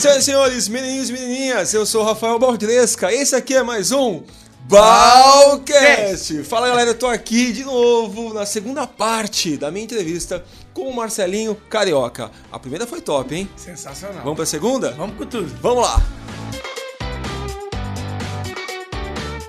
Senhoras 0.00 0.22
e 0.22 0.24
senhores, 0.24 0.68
menininhos 0.68 1.10
e 1.10 1.12
menininhas, 1.12 1.74
eu 1.74 1.84
sou 1.84 2.00
o 2.00 2.04
Rafael 2.06 2.38
Baldresca. 2.38 3.12
Esse 3.12 3.36
aqui 3.36 3.54
é 3.54 3.62
mais 3.62 3.92
um 3.92 4.22
Balcast. 4.60 6.42
Fala 6.44 6.68
galera, 6.68 6.92
eu 6.92 6.98
tô 6.98 7.06
aqui 7.06 7.52
de 7.52 7.64
novo 7.64 8.32
na 8.32 8.46
segunda 8.46 8.86
parte 8.86 9.58
da 9.58 9.70
minha 9.70 9.84
entrevista 9.84 10.42
com 10.72 10.88
o 10.88 10.96
Marcelinho 10.96 11.54
Carioca. 11.54 12.30
A 12.50 12.58
primeira 12.58 12.86
foi 12.86 13.02
top, 13.02 13.34
hein? 13.34 13.46
Sensacional. 13.54 14.22
Vamos 14.22 14.36
pra 14.36 14.46
segunda? 14.46 14.92
Vamos 14.92 15.18
com 15.18 15.26
tudo. 15.26 15.54
Vamos 15.60 15.84
lá. 15.84 16.02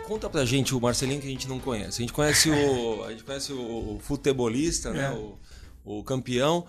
Conta 0.05 0.29
pra 0.29 0.43
gente 0.43 0.75
o 0.75 0.81
Marcelinho 0.81 1.21
que 1.21 1.27
a 1.27 1.31
gente 1.31 1.47
não 1.47 1.59
conhece. 1.59 1.99
A 1.99 2.01
gente 2.01 2.11
conhece 2.11 2.49
o, 2.49 3.05
a 3.05 3.11
gente 3.11 3.23
conhece 3.23 3.53
o 3.53 3.99
futebolista, 4.01 4.91
né? 4.91 5.13
É. 5.13 5.17
O, 5.17 5.37
o 5.99 6.03
campeão. 6.03 6.65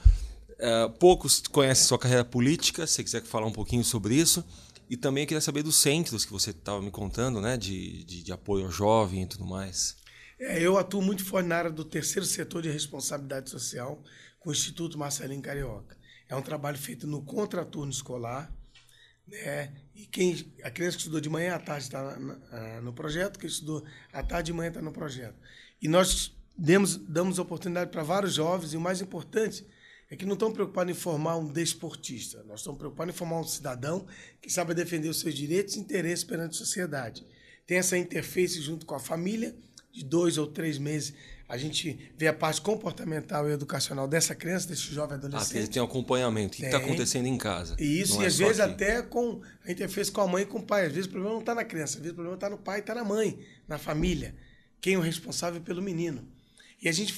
É, 0.58 0.88
poucos 0.88 1.40
conhecem 1.40 1.86
sua 1.86 1.98
carreira 1.98 2.24
política. 2.24 2.86
Se 2.86 3.02
quiser 3.02 3.22
falar 3.22 3.46
um 3.46 3.52
pouquinho 3.52 3.84
sobre 3.84 4.14
isso. 4.14 4.44
E 4.88 4.96
também 4.96 5.26
queria 5.26 5.40
saber 5.40 5.62
dos 5.62 5.76
centros 5.76 6.24
que 6.24 6.32
você 6.32 6.50
estava 6.50 6.82
me 6.82 6.90
contando, 6.90 7.40
né? 7.40 7.56
De, 7.56 8.04
de, 8.04 8.22
de 8.22 8.32
apoio 8.32 8.66
ao 8.66 8.70
jovem 8.70 9.22
e 9.22 9.26
tudo 9.26 9.46
mais. 9.46 9.96
É, 10.38 10.60
eu 10.60 10.76
atuo 10.76 11.00
muito 11.00 11.24
forte 11.24 11.46
na 11.46 11.56
área 11.56 11.70
do 11.70 11.84
terceiro 11.84 12.26
setor 12.26 12.62
de 12.62 12.68
responsabilidade 12.68 13.48
social 13.48 14.02
com 14.38 14.50
o 14.50 14.52
Instituto 14.52 14.98
Marcelinho 14.98 15.40
Carioca. 15.40 15.96
É 16.28 16.34
um 16.34 16.42
trabalho 16.42 16.76
feito 16.76 17.06
no 17.06 17.22
contraturno 17.22 17.92
escolar, 17.92 18.52
né? 19.26 19.72
E 19.94 20.06
quem 20.06 20.52
a 20.62 20.70
criança 20.70 20.96
que 20.96 21.02
estudou 21.02 21.20
de 21.20 21.28
manhã 21.28 21.54
à 21.54 21.58
tarde 21.58 21.84
está 21.84 22.18
no 22.82 22.92
projeto, 22.92 23.38
quem 23.38 23.48
estudou 23.48 23.84
à 24.12 24.22
tarde 24.22 24.50
e 24.50 24.54
manhã 24.54 24.68
está 24.68 24.82
no 24.82 24.92
projeto. 24.92 25.36
E 25.80 25.88
nós 25.88 26.36
demos, 26.58 26.96
damos 26.96 27.38
oportunidade 27.38 27.90
para 27.90 28.02
vários 28.02 28.34
jovens 28.34 28.72
e 28.72 28.76
o 28.76 28.80
mais 28.80 29.00
importante 29.00 29.66
é 30.12 30.16
que 30.16 30.26
não 30.26 30.34
estão 30.34 30.52
preocupados 30.52 30.94
em 30.94 30.94
formar 30.94 31.38
um 31.38 31.46
desportista. 31.50 32.44
Nós 32.46 32.60
estamos 32.60 32.78
preocupados 32.78 33.14
em 33.14 33.16
formar 33.16 33.40
um 33.40 33.44
cidadão 33.44 34.04
que 34.42 34.52
sabe 34.52 34.74
defender 34.74 35.08
os 35.08 35.18
seus 35.18 35.34
direitos 35.34 35.74
e 35.74 35.78
interesses 35.80 36.22
perante 36.22 36.50
a 36.50 36.58
sociedade. 36.58 37.24
Tem 37.66 37.78
essa 37.78 37.96
interface 37.96 38.60
junto 38.60 38.84
com 38.84 38.94
a 38.94 39.00
família, 39.00 39.56
de 39.90 40.04
dois 40.04 40.36
ou 40.36 40.46
três 40.46 40.76
meses, 40.76 41.14
a 41.48 41.56
gente 41.56 42.12
vê 42.18 42.26
a 42.28 42.32
parte 42.34 42.60
comportamental 42.60 43.48
e 43.48 43.52
educacional 43.52 44.06
dessa 44.06 44.34
criança, 44.34 44.68
desse 44.68 44.82
jovem 44.92 45.14
Ah, 45.14 45.18
adolescente. 45.18 45.56
ele 45.58 45.66
tem 45.68 45.80
um 45.80 45.86
acompanhamento. 45.86 46.54
O 46.54 46.56
que 46.58 46.64
está 46.66 46.76
acontecendo 46.76 47.26
em 47.26 47.38
casa? 47.38 47.74
E 47.78 48.00
isso, 48.00 48.14
Não 48.14 48.20
e 48.22 48.24
é 48.24 48.28
às 48.28 48.36
vezes 48.36 48.60
aqui. 48.60 48.72
até 48.72 49.00
com 49.02 49.40
a 49.66 49.72
interface 49.72 50.12
com 50.12 50.20
a 50.20 50.26
mãe 50.26 50.42
e 50.42 50.46
com 50.46 50.58
o 50.58 50.62
pai. 50.62 50.86
Às 50.86 50.92
vezes 50.92 51.06
o 51.06 51.10
problema 51.10 51.34
não 51.34 51.40
está 51.40 51.54
na 51.54 51.64
criança, 51.64 51.96
às 51.96 52.02
vezes 52.02 52.12
o 52.12 52.14
problema 52.14 52.36
está 52.36 52.50
no 52.50 52.58
pai, 52.58 52.80
está 52.80 52.94
na 52.94 53.04
mãe, 53.04 53.38
na 53.66 53.78
família. 53.78 54.34
Quem 54.78 54.92
é 54.94 54.98
o 54.98 55.00
responsável 55.00 55.60
pelo 55.62 55.80
menino. 55.80 56.26
E 56.82 56.88
a 56.88 56.92
gente 56.92 57.12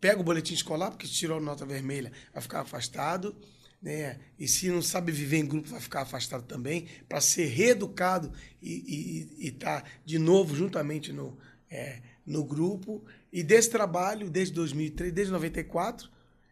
pega 0.00 0.20
o 0.20 0.24
boletim 0.24 0.54
escolar, 0.54 0.90
porque 0.90 1.06
tirou 1.06 1.40
nota 1.40 1.66
vermelha, 1.66 2.12
vai 2.32 2.42
ficar 2.42 2.60
afastado. 2.60 3.34
Né? 3.80 4.18
E 4.38 4.48
se 4.48 4.68
não 4.68 4.82
sabe 4.82 5.12
viver 5.12 5.38
em 5.38 5.46
grupo, 5.46 5.68
vai 5.68 5.80
ficar 5.80 6.02
afastado 6.02 6.44
também, 6.44 6.86
para 7.08 7.20
ser 7.20 7.46
reeducado 7.46 8.32
e 8.60 9.28
estar 9.38 9.88
de 10.04 10.18
novo 10.18 10.54
juntamente 10.56 11.12
no, 11.12 11.38
é, 11.70 12.00
no 12.26 12.44
grupo. 12.44 13.04
E 13.32 13.42
desse 13.42 13.70
trabalho, 13.70 14.28
desde 14.30 14.54
2003, 14.54 15.12
desde 15.12 15.32
94, 15.32 16.10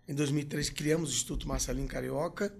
em 0.08 0.14
2003 0.14 0.70
criamos 0.70 1.10
o 1.10 1.12
Instituto 1.12 1.48
Marcelinho 1.48 1.88
Carioca. 1.88 2.54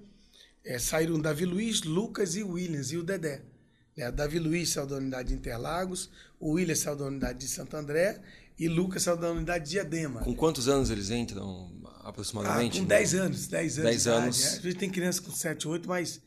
É, 0.65 0.79
saíram 0.81 1.21
Davi 1.21 1.45
Luiz, 1.45 1.83
Lucas 1.83 2.35
e 2.35 2.43
Williams, 2.43 2.91
e 2.91 2.97
o 2.97 3.03
Dedé. 3.05 3.43
Né? 3.97 4.11
Davi 4.11 4.39
Luiz 4.41 4.71
saiu 4.71 4.87
da 4.87 4.97
unidade 4.97 5.29
de 5.29 5.35
Interlagos, 5.35 6.11
o 6.41 6.53
Williams 6.53 6.81
saiu 6.81 6.97
da 6.97 7.05
unidade 7.05 7.39
de 7.39 7.49
Santo 7.49 7.77
André 7.77 8.21
e 8.59 8.69
Lucas 8.69 9.03
saiu 9.03 9.17
da 9.17 9.31
unidade 9.31 9.65
de 9.65 9.71
Diadema. 9.73 10.21
Com 10.23 10.35
quantos 10.35 10.69
anos 10.69 10.91
eles 10.91 11.11
entram, 11.11 11.73
Ah, 11.85 12.09
aproximadamente? 12.11 12.77
com 12.79 12.83
no- 12.83 12.89
10 12.89 13.15
anos, 13.15 13.47
10 13.47 13.79
anos. 13.79 13.91
10 13.91 14.03
de 14.03 14.09
idade, 14.09 14.23
anos. 14.25 14.45
Às 14.45 14.59
vezes 14.59 14.79
tem 14.79 14.91
criança 14.91 15.21
com 15.23 15.31
7, 15.33 15.67
8, 15.69 15.89
mas 15.89 16.21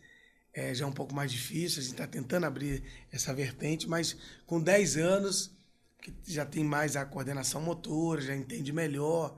é, 0.53 0.73
já 0.73 0.85
é 0.85 0.87
um 0.87 0.91
pouco 0.91 1.13
mais 1.13 1.31
difícil. 1.31 1.79
A 1.79 1.81
gente 1.83 1.91
está 1.93 2.07
tentando 2.07 2.45
abrir 2.45 2.83
essa 3.11 3.33
vertente, 3.33 3.87
mas 3.87 4.15
com 4.45 4.59
10 4.61 4.97
anos, 4.97 5.51
que 6.01 6.13
já 6.27 6.45
tem 6.45 6.63
mais 6.63 6.95
a 6.95 7.05
coordenação 7.05 7.61
motora, 7.61 8.21
já 8.21 8.35
entende 8.35 8.71
melhor. 8.73 9.35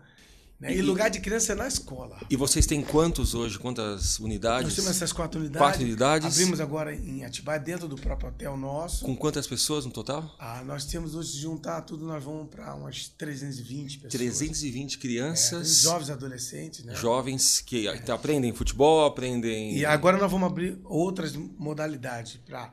Né? 0.61 0.73
E, 0.75 0.77
E- 0.77 0.81
lugar 0.83 1.09
de 1.09 1.19
criança 1.19 1.53
é 1.53 1.55
na 1.55 1.67
escola. 1.67 2.19
E 2.29 2.35
vocês 2.35 2.67
têm 2.67 2.83
quantos 2.83 3.33
hoje? 3.33 3.57
Quantas 3.57 4.19
unidades? 4.19 4.65
Nós 4.65 4.75
temos 4.75 4.91
essas 4.91 5.11
quatro 5.11 5.39
unidades. 5.39 5.59
Quatro 5.67 5.81
unidades. 5.83 6.27
Abrimos 6.37 6.61
agora 6.61 6.93
em 6.95 7.25
Atibaia, 7.25 7.59
dentro 7.59 7.87
do 7.87 7.95
próprio 7.95 8.29
hotel 8.29 8.55
nosso. 8.55 9.03
Com 9.03 9.15
quantas 9.17 9.47
pessoas 9.47 9.85
no 9.85 9.91
total? 9.91 10.35
Ah, 10.37 10.63
nós 10.63 10.85
temos 10.85 11.15
hoje, 11.15 11.35
juntar 11.39 11.81
tudo, 11.81 12.05
nós 12.05 12.23
vamos 12.23 12.47
para 12.47 12.75
umas 12.75 13.09
320 13.09 13.95
pessoas. 13.97 14.13
320 14.13 14.95
É, 14.95 14.99
crianças, 14.99 15.81
jovens 15.81 16.11
adolescentes, 16.11 16.85
né? 16.85 16.93
jovens 16.93 17.59
que 17.59 17.87
aprendem 17.87 18.53
futebol, 18.53 19.03
aprendem. 19.05 19.75
E 19.77 19.83
agora 19.83 20.15
nós 20.19 20.29
vamos 20.29 20.47
abrir 20.47 20.79
outras 20.83 21.35
modalidades 21.35 22.37
para 22.45 22.71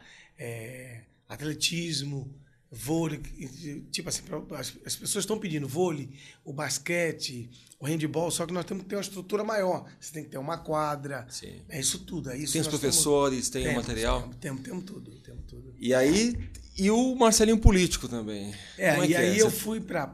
atletismo, 1.28 2.34
vôlei, 2.71 3.19
tipo 3.91 4.09
assim, 4.09 4.23
as, 4.56 4.75
as 4.84 4.97
pessoas 4.97 5.23
estão 5.25 5.39
pedindo 5.39 5.67
vôlei, 5.67 6.11
o 6.45 6.53
basquete, 6.53 7.51
o 7.81 7.87
handball, 7.87 8.31
só 8.31 8.45
que 8.47 8.53
nós 8.53 8.65
temos 8.65 8.83
que 8.84 8.91
ter 8.91 8.97
uma 8.97 9.01
estrutura 9.03 9.43
maior. 9.43 9.91
Você 9.99 10.12
tem 10.12 10.25
que 10.25 10.31
ter 10.31 10.39
uma 10.39 10.59
quadra, 10.59 11.27
Sim. 11.31 11.62
é 11.69 11.81
isso 11.81 12.01
tudo. 12.01 12.31
É 12.31 12.37
isso 12.37 12.53
Tem 12.53 12.61
os 12.61 12.69
professores, 12.69 13.49
tem 13.49 13.62
o 13.62 13.65
temos, 13.69 13.83
material. 13.87 14.21
Temos, 14.23 14.37
temos, 14.39 14.62
temos 14.62 14.84
tudo, 14.84 15.11
temos 15.21 15.45
tudo. 15.47 15.75
E 15.79 15.95
aí. 15.95 16.37
E 16.77 16.91
o 16.91 17.15
Marcelinho 17.17 17.59
político 17.59 18.06
também. 18.09 18.55
É, 18.77 18.93
Como 18.93 19.05
e 19.05 19.09
que 19.09 19.17
aí 19.17 19.39
é? 19.39 19.43
eu 19.43 19.50
Você- 19.50 19.56
fui 19.56 19.81
para 19.81 20.06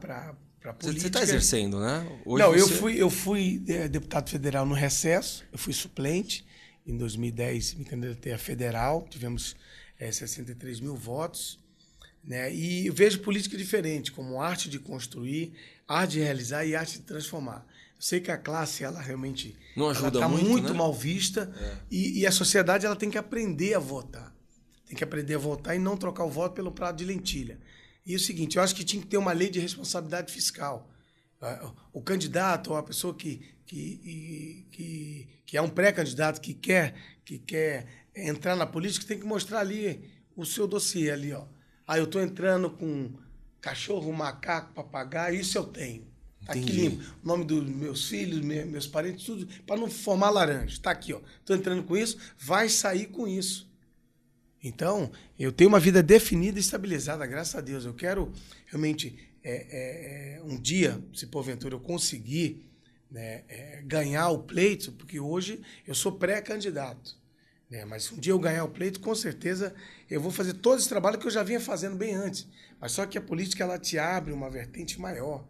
Você 0.61 0.73
política. 0.87 1.07
está 1.07 1.21
exercendo, 1.23 1.79
né? 1.79 2.07
Hoje 2.25 2.43
Não, 2.43 2.55
eu 2.55 2.67
você- 2.67 2.73
fui, 2.75 2.95
eu 3.01 3.09
fui 3.09 3.63
eh, 3.67 3.87
deputado 3.87 4.29
federal 4.29 4.65
no 4.65 4.73
recesso, 4.73 5.43
eu 5.51 5.57
fui 5.59 5.73
suplente. 5.73 6.45
Em 6.87 6.97
2010 6.97 7.73
me 7.75 7.83
candidatei 7.85 8.31
a 8.33 8.37
federal, 8.37 9.05
tivemos 9.09 9.55
eh, 9.99 10.11
63 10.11 10.79
mil 10.79 10.95
votos. 10.95 11.59
Né? 12.25 12.53
E 12.53 12.87
eu 12.87 12.93
vejo 12.93 13.19
política 13.19 13.55
diferente, 13.57 14.11
como 14.11 14.41
arte 14.41 14.69
de 14.69 14.79
construir, 14.79 15.53
arte 15.87 16.13
de 16.13 16.19
realizar 16.21 16.65
e 16.65 16.75
arte 16.75 16.93
de 16.93 17.03
transformar. 17.03 17.65
Eu 17.95 18.01
sei 18.01 18.19
que 18.19 18.31
a 18.31 18.37
classe, 18.37 18.83
ela 18.83 18.99
realmente 18.99 19.55
Não 19.75 19.89
ajuda 19.89 20.17
está 20.17 20.27
muito, 20.27 20.49
muito, 20.49 20.71
né? 20.73 20.77
mal 20.77 20.93
vista 20.93 21.53
e, 21.89 22.19
e 22.19 22.25
a 22.25 22.31
sociedade 22.31 22.85
ela 22.85 22.95
tem 22.95 23.09
que 23.11 23.17
aprender 23.17 23.75
a 23.75 23.79
votar. 23.79 24.35
Tem 24.87 24.95
que 24.97 25.03
aprender 25.03 25.35
a 25.35 25.39
votar 25.39 25.75
e 25.75 25.79
não 25.79 25.95
trocar 25.97 26.25
o 26.25 26.29
voto 26.29 26.53
pelo 26.55 26.71
prato 26.71 26.97
de 26.97 27.05
lentilha. 27.05 27.59
E 28.05 28.13
é 28.13 28.15
o 28.15 28.19
seguinte, 28.19 28.57
eu 28.57 28.63
acho 28.63 28.75
que 28.75 28.83
tinha 28.83 29.01
que 29.01 29.07
ter 29.07 29.17
uma 29.17 29.31
lei 29.31 29.49
de 29.49 29.59
responsabilidade 29.59 30.31
fiscal. 30.31 30.91
Ah, 31.41 31.71
O 31.93 32.01
candidato 32.01 32.71
ou 32.71 32.77
a 32.77 32.83
pessoa 32.83 33.13
que, 33.15 33.41
que, 33.65 34.65
que, 34.71 35.27
que 35.45 35.57
é 35.57 35.61
um 35.61 35.69
pré-candidato 35.69 36.39
que 36.41 36.53
quer, 36.53 36.95
que 37.23 37.39
quer 37.39 37.87
entrar 38.15 38.55
na 38.55 38.65
política 38.65 39.05
tem 39.07 39.19
que 39.19 39.25
mostrar 39.25 39.59
ali 39.59 40.09
o 40.35 40.45
seu 40.45 40.67
dossiê 40.67 41.11
ali, 41.11 41.33
ó. 41.33 41.45
Ah, 41.87 41.97
eu 41.97 42.05
estou 42.05 42.21
entrando 42.21 42.69
com 42.69 43.11
cachorro, 43.61 44.11
macaco, 44.13 44.73
papagaio, 44.73 45.39
isso 45.39 45.57
eu 45.57 45.65
tenho. 45.65 46.03
Tá 46.45 46.53
aqui 46.53 46.61
limpo. 46.71 47.03
O 47.23 47.27
nome 47.27 47.43
dos 47.43 47.67
meus 47.67 48.07
filhos, 48.07 48.39
me- 48.41 48.65
meus 48.65 48.85
parentes, 48.85 49.25
tudo, 49.25 49.47
para 49.65 49.77
não 49.77 49.89
formar 49.89 50.29
laranja. 50.29 50.79
Tá 50.81 50.91
aqui, 50.91 51.13
ó. 51.13 51.19
Estou 51.39 51.55
entrando 51.55 51.83
com 51.83 51.97
isso, 51.97 52.17
vai 52.37 52.69
sair 52.69 53.07
com 53.07 53.27
isso. 53.27 53.67
Então, 54.63 55.11
eu 55.37 55.51
tenho 55.51 55.67
uma 55.67 55.79
vida 55.79 56.01
definida 56.01 56.57
e 56.57 56.61
estabilizada, 56.61 57.25
graças 57.25 57.55
a 57.55 57.61
Deus. 57.61 57.85
Eu 57.85 57.93
quero 57.93 58.31
realmente, 58.67 59.17
é, 59.43 59.53
é, 59.53 60.37
é, 60.37 60.43
um 60.43 60.59
dia, 60.59 60.99
se 61.13 61.27
porventura 61.27 61.75
eu 61.75 61.79
conseguir 61.79 62.67
né, 63.11 63.43
é, 63.47 63.81
ganhar 63.85 64.29
o 64.29 64.39
pleito, 64.39 64.91
porque 64.93 65.19
hoje 65.19 65.61
eu 65.87 65.93
sou 65.95 66.11
pré-candidato. 66.13 67.15
Né, 67.69 67.83
mas 67.83 68.11
um 68.11 68.17
dia 68.17 68.31
eu 68.31 68.39
ganhar 68.39 68.63
o 68.63 68.69
pleito, 68.69 68.99
com 68.99 69.15
certeza 69.15 69.73
eu 70.09 70.21
vou 70.21 70.31
fazer 70.31 70.53
todo 70.53 70.77
esse 70.77 70.87
trabalho 70.87 71.17
que 71.17 71.25
eu 71.25 71.31
já 71.31 71.41
vinha 71.41 71.59
fazendo 71.59 71.95
bem 71.95 72.13
antes. 72.13 72.47
Mas 72.79 72.91
só 72.91 73.05
que 73.05 73.17
a 73.17 73.21
política 73.21 73.63
ela 73.63 73.79
te 73.79 73.97
abre 73.97 74.31
uma 74.31 74.49
vertente 74.49 74.99
maior 74.99 75.47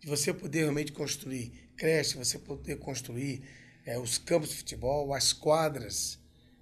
de 0.00 0.06
você 0.06 0.34
poder 0.34 0.60
realmente 0.60 0.92
construir 0.92 1.70
creche, 1.76 2.18
você 2.18 2.38
poder 2.38 2.76
construir 2.76 3.42
é, 3.86 3.98
os 3.98 4.18
campos 4.18 4.50
de 4.50 4.56
futebol, 4.56 5.14
as 5.14 5.32
quadras, 5.32 6.18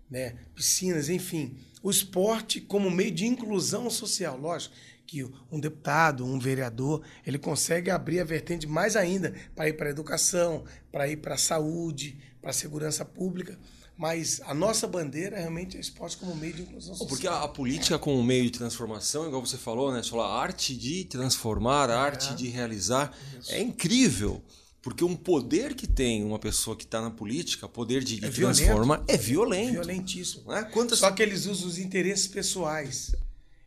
né, 0.09 0.37
piscinas, 0.55 1.09
enfim, 1.09 1.57
o 1.83 1.91
esporte 1.91 2.61
como 2.61 2.91
meio 2.91 3.11
de 3.11 3.27
inclusão 3.27 3.91
social. 3.91 4.39
Lógico 4.39 4.75
que 5.07 5.25
um 5.51 5.59
deputado, 5.59 6.25
um 6.25 6.39
vereador, 6.39 7.03
ele 7.27 7.39
consegue 7.39 7.91
abrir 7.91 8.21
a 8.21 8.25
vertente 8.25 8.67
mais 8.67 8.95
ainda 8.95 9.35
para 9.55 9.69
ir 9.69 9.75
para 9.75 9.89
a 9.89 9.91
educação, 9.91 10.65
para 10.91 11.09
ir 11.09 11.17
para 11.17 11.35
a 11.35 11.39
saúde, 11.39 12.19
para 12.41 12.51
a 12.51 12.55
segurança 12.55 13.05
pública. 13.05 13.59
Mas 14.03 14.41
a 14.47 14.53
nossa 14.53 14.89
bandeira 14.89 15.39
realmente 15.39 15.77
é 15.77 15.81
esporte 15.81 16.17
como 16.17 16.35
meio 16.35 16.53
de 16.55 16.63
inclusão 16.63 16.93
social. 16.93 17.09
Porque 17.09 17.29
a, 17.29 17.43
a 17.45 17.47
política 17.47 17.97
como 18.01 18.21
meio 18.21 18.43
de 18.43 18.51
transformação, 18.51 19.29
igual 19.29 19.47
você 19.47 19.57
falou, 19.57 19.93
né? 19.93 20.03
Você 20.03 20.11
falou, 20.11 20.25
a 20.25 20.43
arte 20.43 20.75
de 20.75 21.05
transformar, 21.05 21.89
a 21.89 22.01
arte 22.01 22.35
de 22.35 22.49
realizar. 22.49 23.17
É 23.47 23.61
incrível. 23.61 24.43
Porque 24.83 25.05
um 25.05 25.15
poder 25.15 25.77
que 25.77 25.87
tem 25.87 26.25
uma 26.25 26.41
pessoa 26.41 26.75
que 26.77 26.83
está 26.83 27.01
na 27.01 27.13
política, 27.13 27.69
poder 27.69 28.03
de, 28.03 28.17
É 28.25 28.29
violento. 28.29 28.59
transformar, 28.59 29.05
é 29.07 29.17
violento. 29.17 29.71
Violentíssimo. 29.75 30.47
Não 30.49 30.57
é? 30.57 30.65
Quantas... 30.65 30.99
Só 30.99 31.13
que 31.13 31.23
eles 31.23 31.47
usam 31.47 31.69
os 31.69 31.79
interesses 31.79 32.27
pessoais. 32.27 33.15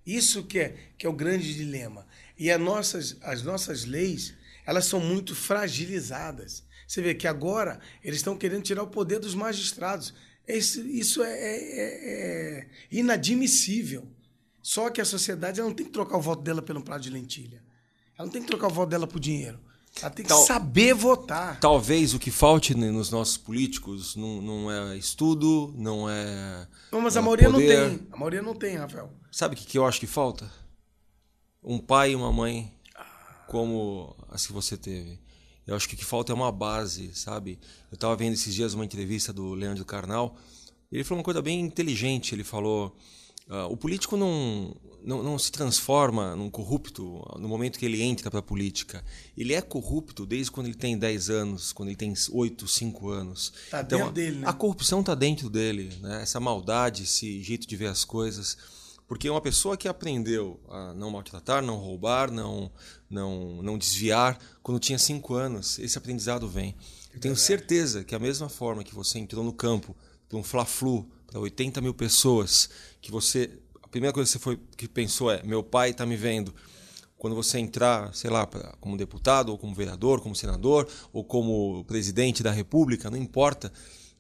Isso 0.05 0.43
que 0.43 0.59
é, 0.59 0.75
que 0.97 1.05
é 1.05 1.09
o 1.09 1.13
grande 1.13 1.53
dilema. 1.55 2.05
E 2.37 2.51
as 2.51 2.59
nossas, 2.59 3.15
as 3.21 3.41
nossas 3.41 3.85
leis, 3.85 4.33
elas 4.65 4.83
são 4.83 4.99
muito 4.99 5.33
fragilizadas. 5.33 6.61
Você 6.87 7.01
vê 7.01 7.15
que 7.15 7.27
agora 7.27 7.79
eles 8.03 8.17
estão 8.17 8.37
querendo 8.37 8.63
tirar 8.63 8.83
o 8.83 8.87
poder 8.87 9.19
dos 9.19 9.33
magistrados. 9.33 10.13
Isso, 10.47 10.81
isso 10.81 11.23
é, 11.23 11.31
é, 11.31 12.59
é, 12.59 12.67
inadmissível. 12.91 14.07
Só 14.61 14.89
que 14.89 15.01
a 15.01 15.05
sociedade 15.05 15.61
não 15.61 15.73
tem 15.73 15.85
que 15.85 15.91
trocar 15.91 16.17
o 16.17 16.21
voto 16.21 16.41
dela 16.41 16.61
pelo 16.61 16.81
prato 16.81 17.03
de 17.03 17.09
lentilha. 17.09 17.63
Ela 18.17 18.25
não 18.25 18.29
tem 18.31 18.41
que 18.41 18.47
trocar 18.47 18.67
o 18.67 18.73
voto 18.73 18.89
dela 18.89 19.07
por 19.07 19.19
dinheiro. 19.19 19.59
Ela 20.01 20.09
tem 20.09 20.23
que 20.23 20.29
Tal, 20.29 20.43
saber 20.45 20.93
votar. 20.93 21.59
Talvez 21.59 22.13
o 22.13 22.19
que 22.19 22.29
falte 22.29 22.75
nos 22.75 23.09
nossos 23.09 23.37
políticos 23.37 24.15
não, 24.15 24.41
não 24.41 24.71
é 24.71 24.97
estudo, 24.97 25.73
não 25.77 26.09
é. 26.09 26.67
Não, 26.91 27.01
mas 27.01 27.15
a 27.15 27.21
maioria 27.21 27.49
poder. 27.49 27.79
não 27.79 27.97
tem. 27.97 28.07
A 28.11 28.17
maioria 28.17 28.41
não 28.41 28.55
tem, 28.55 28.75
Rafael. 28.75 29.11
Sabe 29.31 29.55
o 29.55 29.57
que, 29.57 29.65
que 29.65 29.77
eu 29.77 29.85
acho 29.85 29.99
que 29.99 30.07
falta? 30.07 30.51
Um 31.63 31.79
pai 31.79 32.11
e 32.11 32.15
uma 32.15 32.31
mãe 32.31 32.73
como 33.47 34.15
as 34.29 34.45
que 34.45 34.53
você 34.53 34.75
teve. 34.75 35.19
Eu 35.67 35.75
acho 35.75 35.89
que 35.89 35.95
o 35.95 35.97
que 35.97 36.05
falta 36.05 36.31
é 36.31 36.35
uma 36.35 36.51
base, 36.51 37.11
sabe? 37.13 37.59
Eu 37.91 37.95
estava 37.95 38.15
vendo 38.15 38.33
esses 38.33 38.53
dias 38.53 38.73
uma 38.73 38.85
entrevista 38.85 39.33
do 39.33 39.53
Leandro 39.53 39.83
Carnal. 39.83 40.37
Ele 40.91 41.03
falou 41.03 41.19
uma 41.19 41.25
coisa 41.25 41.41
bem 41.41 41.59
inteligente. 41.59 42.35
Ele 42.35 42.43
falou: 42.43 42.95
uh, 43.49 43.71
o 43.71 43.75
político 43.75 44.15
não, 44.15 44.75
não, 45.03 45.23
não, 45.23 45.39
se 45.39 45.51
transforma 45.51 46.35
num 46.35 46.49
corrupto 46.49 47.21
no 47.39 47.47
momento 47.47 47.79
que 47.79 47.85
ele 47.85 48.01
entra 48.01 48.29
para 48.29 48.39
a 48.39 48.43
política. 48.43 49.03
Ele 49.35 49.53
é 49.53 49.61
corrupto 49.61 50.25
desde 50.25 50.51
quando 50.51 50.67
ele 50.67 50.75
tem 50.75 50.97
10 50.97 51.29
anos, 51.29 51.73
quando 51.73 51.89
ele 51.89 51.95
tem 51.95 52.13
8, 52.31 52.67
5 52.67 53.09
anos. 53.09 53.53
Tá 53.71 53.81
então, 53.81 53.99
dentro 53.99 54.13
dele, 54.13 54.37
né? 54.39 54.47
A 54.47 54.53
corrupção 54.53 54.99
está 54.99 55.15
dentro 55.15 55.49
dele, 55.49 55.91
né? 56.01 56.21
essa 56.21 56.39
maldade, 56.39 57.03
esse 57.03 57.41
jeito 57.41 57.67
de 57.67 57.75
ver 57.75 57.87
as 57.87 58.05
coisas. 58.05 58.57
Porque 59.07 59.29
uma 59.29 59.41
pessoa 59.41 59.77
que 59.77 59.87
aprendeu 59.87 60.59
a 60.67 60.93
não 60.93 61.11
maltratar, 61.11 61.61
não 61.61 61.77
roubar, 61.77 62.31
não, 62.31 62.71
não, 63.09 63.61
não 63.61 63.77
desviar, 63.77 64.39
quando 64.63 64.79
tinha 64.79 64.97
cinco 64.97 65.35
anos, 65.35 65.77
esse 65.77 65.97
aprendizado 65.97 66.47
vem. 66.47 66.75
Eu 67.13 67.19
tenho 67.19 67.35
certeza 67.35 68.03
que 68.03 68.15
a 68.15 68.19
mesma 68.19 68.49
forma 68.49 68.83
que 68.83 68.95
você 68.95 69.19
entrou 69.19 69.43
no 69.43 69.53
campo 69.53 69.95
para 70.27 70.37
um 70.37 70.43
Fla-Flu, 70.43 71.07
para 71.27 71.39
80 71.39 71.81
mil 71.81 71.93
pessoas, 71.93 72.69
que 72.99 73.11
você. 73.11 73.51
A 73.81 73.87
primeira 73.87 74.13
coisa 74.13 74.27
que 74.27 74.33
você 74.33 74.43
foi, 74.43 74.59
que 74.75 74.87
pensou 74.87 75.31
é: 75.31 75.41
meu 75.43 75.63
pai 75.63 75.91
está 75.91 76.05
me 76.05 76.17
vendo. 76.17 76.53
Quando 77.17 77.35
você 77.35 77.59
entrar, 77.59 78.13
sei 78.13 78.29
lá, 78.29 78.45
pra, 78.45 78.75
como 78.81 78.97
deputado, 78.97 79.49
ou 79.49 79.57
como 79.57 79.73
vereador, 79.73 80.19
como 80.19 80.35
senador, 80.35 80.87
ou 81.13 81.23
como 81.23 81.83
presidente 81.85 82.43
da 82.43 82.51
república, 82.51 83.09
não 83.09 83.17
importa 83.17 83.71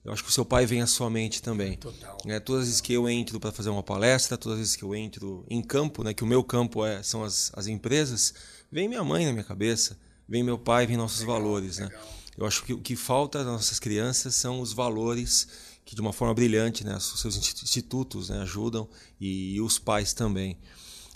eu 0.05 0.13
acho 0.13 0.23
que 0.23 0.29
o 0.29 0.31
seu 0.31 0.45
pai 0.45 0.67
vem 0.67 0.81
à 0.81 0.87
sua 0.87 1.09
mente 1.09 1.41
também. 1.41 1.77
Total. 1.77 2.17
É, 2.27 2.39
todas 2.39 2.61
as 2.61 2.67
vezes 2.67 2.81
que 2.81 2.93
eu 2.93 3.09
entro 3.09 3.39
para 3.39 3.51
fazer 3.51 3.71
uma 3.71 3.81
palestra, 3.81 4.37
todas 4.37 4.59
as 4.59 4.59
vezes 4.59 4.75
que 4.75 4.83
eu 4.83 4.95
entro 4.95 5.43
em 5.49 5.63
campo, 5.63 6.03
né, 6.03 6.13
que 6.13 6.23
o 6.23 6.27
meu 6.27 6.43
campo 6.43 6.85
é, 6.85 7.01
são 7.01 7.23
as, 7.23 7.51
as 7.55 7.65
empresas, 7.65 8.31
vem 8.71 8.87
minha 8.87 9.03
mãe 9.03 9.25
na 9.25 9.31
minha 9.31 9.43
cabeça, 9.43 9.97
vem 10.29 10.43
meu 10.43 10.59
pai, 10.59 10.85
vem 10.85 10.95
nossos 10.95 11.21
legal, 11.21 11.41
valores. 11.41 11.79
Né? 11.79 11.89
Eu 12.37 12.45
acho 12.45 12.63
que 12.63 12.71
o 12.71 12.79
que 12.79 12.95
falta 12.95 13.39
às 13.39 13.45
nossas 13.47 13.79
crianças 13.79 14.35
são 14.35 14.61
os 14.61 14.73
valores 14.73 15.47
que, 15.83 15.95
de 15.95 16.01
uma 16.01 16.13
forma 16.13 16.35
brilhante, 16.35 16.83
né, 16.83 16.95
os 16.95 17.19
seus 17.19 17.35
institutos 17.35 18.29
né, 18.29 18.43
ajudam 18.43 18.87
e, 19.19 19.55
e 19.55 19.61
os 19.61 19.79
pais 19.79 20.13
também. 20.13 20.59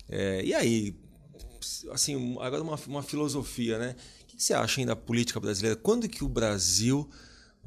É, 0.09 0.43
e 0.43 0.51
aí, 0.55 0.95
assim, 1.91 2.37
agora 2.39 2.63
uma, 2.63 2.79
uma 2.87 3.03
filosofia, 3.03 3.77
né? 3.77 3.95
O 4.23 4.25
que 4.25 4.41
você 4.43 4.53
acha 4.53 4.81
ainda 4.81 4.95
da 4.95 4.95
política 4.95 5.39
brasileira? 5.39 5.75
Quando 5.75 6.09
que 6.09 6.23
o 6.23 6.27
Brasil 6.27 7.07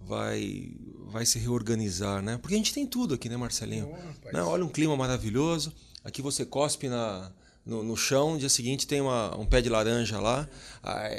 vai 0.07 0.77
vai 1.13 1.27
se 1.27 1.39
reorganizar, 1.39 2.23
né? 2.23 2.39
Porque 2.39 2.55
a 2.55 2.57
gente 2.57 2.73
tem 2.73 2.87
tudo 2.87 3.15
aqui, 3.15 3.29
né, 3.29 3.37
Marcelinho? 3.37 3.93
Oh, 3.93 4.33
né? 4.33 4.43
Olha 4.43 4.65
um 4.65 4.69
clima 4.69 4.97
maravilhoso. 4.97 5.73
Aqui 6.03 6.23
você 6.23 6.45
cospe 6.45 6.89
na, 6.89 7.31
no, 7.65 7.83
no 7.83 7.97
chão, 7.97 8.37
dia 8.37 8.49
seguinte 8.49 8.87
tem 8.87 9.01
uma, 9.01 9.37
um 9.37 9.47
pé 9.47 9.61
de 9.61 9.69
laranja 9.69 10.19
lá. 10.21 10.49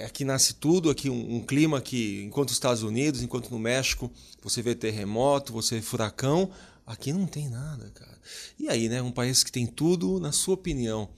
Aqui 0.06 0.26
nasce 0.26 0.56
tudo, 0.56 0.90
aqui 0.90 1.10
um, 1.10 1.36
um, 1.36 1.40
clima 1.42 1.80
que, 1.80 2.24
enquanto 2.24 2.50
nos 2.50 2.58
Estados 2.58 2.84
Unidos, 2.84 3.22
enquanto 3.22 3.50
no 3.50 3.60
México, 3.60 4.12
você 4.42 4.62
vê 4.62 4.76
terremoto, 4.76 5.54
você 5.54 5.76
vê 5.76 5.82
furacão, 5.82 6.52
aqui 6.86 7.14
não 7.14 7.26
tem 7.26 7.48
nada, 7.50 7.90
cara. 7.92 8.20
E 8.60 8.68
aí, 8.70 8.90
né? 8.90 9.02
Um 9.02 9.12
país 9.12 9.44
que 9.44 9.52
tem 9.52 9.66
tudo, 9.66 10.20
na 10.20 10.32
sua 10.32 10.56
opinião, 10.56 11.10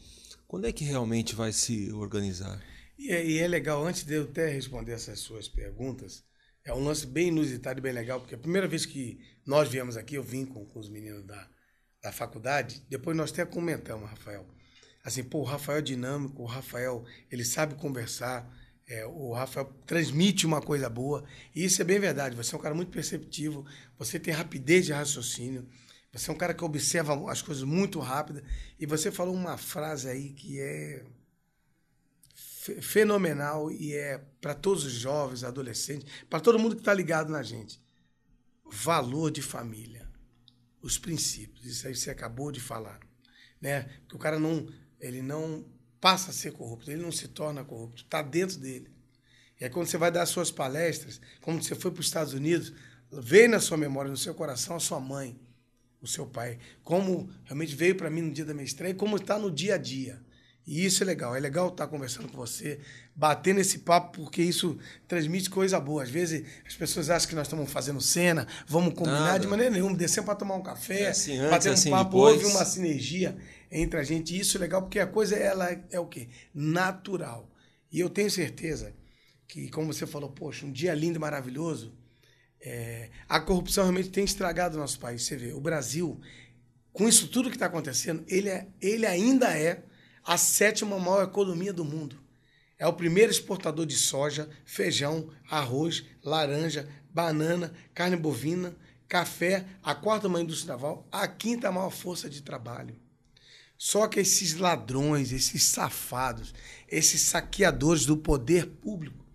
quando 0.47 0.67
é 0.67 0.71
que 0.71 0.83
realmente 0.83 1.33
vai 1.33 1.51
se 1.51 1.91
organizar? 1.91 2.61
E 2.97 3.11
é, 3.11 3.25
e 3.25 3.39
é 3.39 3.47
legal, 3.47 3.85
antes 3.85 4.03
de 4.03 4.13
eu 4.13 4.23
até 4.23 4.49
responder 4.49 4.93
essas 4.93 5.19
suas 5.19 5.47
perguntas, 5.47 6.23
é 6.65 6.73
um 6.73 6.83
lance 6.83 7.05
bem 7.05 7.27
inusitado 7.27 7.79
e 7.79 7.81
bem 7.81 7.93
legal, 7.93 8.19
porque 8.19 8.33
a 8.33 8.39
primeira 8.39 8.67
vez 8.67 8.85
que 8.85 9.19
nós 9.45 9.69
viemos 9.69 9.95
aqui, 9.95 10.15
eu 10.15 10.23
vim 10.23 10.45
com, 10.45 10.65
com 10.65 10.79
os 10.79 10.89
meninos 10.89 11.23
da, 11.23 11.47
da 12.01 12.11
faculdade, 12.11 12.83
depois 12.89 13.15
nós 13.15 13.31
até 13.31 13.45
comentamos, 13.45 14.09
Rafael. 14.09 14.45
Assim, 15.03 15.23
pô, 15.23 15.39
o 15.39 15.43
Rafael 15.43 15.77
é 15.77 15.81
dinâmico, 15.83 16.41
o 16.41 16.47
Rafael, 16.47 17.05
ele 17.31 17.45
sabe 17.45 17.75
conversar, 17.75 18.51
é, 18.87 19.05
o 19.05 19.31
Rafael 19.33 19.71
transmite 19.85 20.47
uma 20.47 20.59
coisa 20.59 20.89
boa, 20.89 21.23
e 21.53 21.63
isso 21.63 21.79
é 21.79 21.85
bem 21.85 21.99
verdade. 21.99 22.35
Você 22.35 22.55
é 22.55 22.57
um 22.57 22.61
cara 22.61 22.73
muito 22.73 22.91
perceptivo, 22.91 23.63
você 23.99 24.19
tem 24.19 24.33
rapidez 24.33 24.87
de 24.87 24.91
raciocínio, 24.91 25.69
você 26.11 26.31
é 26.31 26.33
um 26.33 26.37
cara 26.37 26.55
que 26.55 26.63
observa 26.63 27.31
as 27.31 27.43
coisas 27.43 27.63
muito 27.63 27.99
rápido, 27.99 28.41
e 28.79 28.87
você 28.87 29.11
falou 29.11 29.35
uma 29.35 29.57
frase 29.57 30.09
aí 30.09 30.29
que 30.31 30.59
é 30.59 31.05
fenomenal 32.81 33.71
e 33.71 33.93
é 33.93 34.17
para 34.41 34.53
todos 34.53 34.85
os 34.85 34.93
jovens, 34.93 35.43
adolescentes, 35.43 36.07
para 36.29 36.39
todo 36.39 36.59
mundo 36.59 36.75
que 36.75 36.81
está 36.81 36.93
ligado 36.93 37.31
na 37.31 37.43
gente. 37.43 37.81
Valor 38.71 39.31
de 39.31 39.41
família, 39.41 40.09
os 40.81 40.97
princípios. 40.97 41.65
Isso 41.65 41.87
aí 41.87 41.95
você 41.95 42.09
acabou 42.09 42.51
de 42.51 42.59
falar, 42.59 42.99
né? 43.61 43.83
Que 44.07 44.15
o 44.15 44.19
cara 44.19 44.39
não, 44.39 44.67
ele 44.99 45.21
não 45.21 45.65
passa 46.01 46.31
a 46.31 46.33
ser 46.33 46.51
corrupto, 46.51 46.89
ele 46.89 47.01
não 47.01 47.11
se 47.11 47.27
torna 47.27 47.63
corrupto, 47.63 48.03
está 48.03 48.21
dentro 48.21 48.57
dele. 48.57 48.91
E 49.59 49.63
aí 49.63 49.69
quando 49.69 49.87
você 49.87 49.97
vai 49.97 50.11
dar 50.11 50.23
as 50.23 50.29
suas 50.29 50.51
palestras, 50.51 51.21
como 51.41 51.61
você 51.61 51.75
foi 51.75 51.91
para 51.91 52.01
os 52.01 52.07
Estados 52.07 52.33
Unidos, 52.33 52.73
veio 53.11 53.49
na 53.49 53.59
sua 53.59 53.77
memória, 53.77 54.09
no 54.09 54.17
seu 54.17 54.33
coração 54.33 54.75
a 54.75 54.79
sua 54.79 54.99
mãe, 54.99 55.39
o 56.01 56.07
seu 56.07 56.25
pai, 56.25 56.59
como 56.83 57.29
realmente 57.43 57.75
veio 57.75 57.95
para 57.95 58.09
mim 58.09 58.21
no 58.21 58.31
dia 58.31 58.45
da 58.45 58.53
minha 58.53 58.65
estreia, 58.65 58.93
como 58.95 59.15
está 59.17 59.37
no 59.37 59.51
dia 59.51 59.75
a 59.75 59.77
dia. 59.77 60.24
E 60.65 60.83
isso 60.83 61.03
é 61.03 61.05
legal. 61.05 61.35
É 61.35 61.39
legal 61.39 61.67
estar 61.67 61.87
conversando 61.87 62.27
com 62.27 62.37
você, 62.37 62.79
bater 63.15 63.53
nesse 63.53 63.79
papo, 63.79 64.23
porque 64.23 64.41
isso 64.41 64.77
transmite 65.07 65.49
coisa 65.49 65.79
boa. 65.79 66.03
Às 66.03 66.09
vezes 66.09 66.43
as 66.65 66.75
pessoas 66.75 67.09
acham 67.09 67.29
que 67.29 67.35
nós 67.35 67.47
estamos 67.47 67.71
fazendo 67.71 68.01
cena, 68.01 68.47
vamos 68.67 68.93
combinar 68.95 69.19
Nada. 69.19 69.39
de 69.39 69.47
maneira 69.47 69.71
nenhuma, 69.71 69.95
descer 69.95 70.23
para 70.23 70.35
tomar 70.35 70.55
um 70.55 70.63
café, 70.63 71.03
é 71.03 71.09
assim, 71.09 71.37
antes, 71.37 71.51
bater 71.51 71.69
um 71.69 71.73
assim, 71.73 71.89
papo, 71.91 72.11
depois... 72.11 72.43
houve 72.43 72.55
uma 72.55 72.65
sinergia 72.65 73.37
entre 73.71 73.99
a 73.99 74.03
gente. 74.03 74.35
E 74.35 74.39
isso 74.39 74.57
é 74.57 74.59
legal, 74.59 74.81
porque 74.81 74.99
a 74.99 75.07
coisa 75.07 75.35
ela 75.35 75.69
é 75.91 75.99
o 75.99 76.07
quê? 76.07 76.29
Natural. 76.53 77.49
E 77.91 77.99
eu 77.99 78.09
tenho 78.09 78.31
certeza 78.31 78.93
que, 79.47 79.69
como 79.69 79.93
você 79.93 80.07
falou, 80.07 80.31
poxa, 80.31 80.65
um 80.65 80.71
dia 80.71 80.93
lindo 80.95 81.17
e 81.17 81.21
maravilhoso, 81.21 81.93
é, 82.59 83.09
a 83.29 83.39
corrupção 83.39 83.83
realmente 83.83 84.09
tem 84.09 84.25
estragado 84.25 84.75
o 84.75 84.79
nosso 84.79 84.99
país. 84.99 85.23
Você 85.23 85.37
vê, 85.37 85.53
o 85.53 85.61
Brasil, 85.61 86.19
com 86.91 87.07
isso 87.07 87.27
tudo 87.27 87.49
que 87.49 87.55
está 87.55 87.67
acontecendo, 87.67 88.23
ele, 88.27 88.49
é, 88.49 88.67
ele 88.81 89.05
ainda 89.05 89.55
é 89.55 89.83
a 90.25 90.37
sétima 90.37 90.97
maior 90.97 91.23
economia 91.23 91.71
do 91.71 91.85
mundo. 91.85 92.19
É 92.77 92.87
o 92.87 92.93
primeiro 92.93 93.31
exportador 93.31 93.85
de 93.85 93.95
soja, 93.95 94.49
feijão, 94.65 95.29
arroz, 95.49 96.03
laranja, 96.23 96.89
banana, 97.13 97.73
carne 97.93 98.17
bovina, 98.17 98.75
café, 99.07 99.65
a 99.83 99.93
quarta 99.93 100.27
maior 100.27 100.43
indústria 100.43 100.73
naval, 100.73 101.07
a 101.11 101.27
quinta 101.27 101.71
maior 101.71 101.91
força 101.91 102.29
de 102.29 102.41
trabalho. 102.41 102.99
Só 103.77 104.07
que 104.07 104.19
esses 104.19 104.55
ladrões, 104.55 105.31
esses 105.31 105.63
safados, 105.63 106.53
esses 106.89 107.21
saqueadores 107.21 108.05
do 108.05 108.17
poder 108.17 108.65
público, 108.65 109.25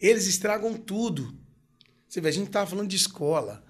eles 0.00 0.26
estragam 0.26 0.74
tudo. 0.74 1.36
Você 2.08 2.20
vê, 2.20 2.28
a 2.28 2.32
gente 2.32 2.46
estava 2.46 2.68
falando 2.68 2.88
de 2.88 2.96
escola. 2.96 3.64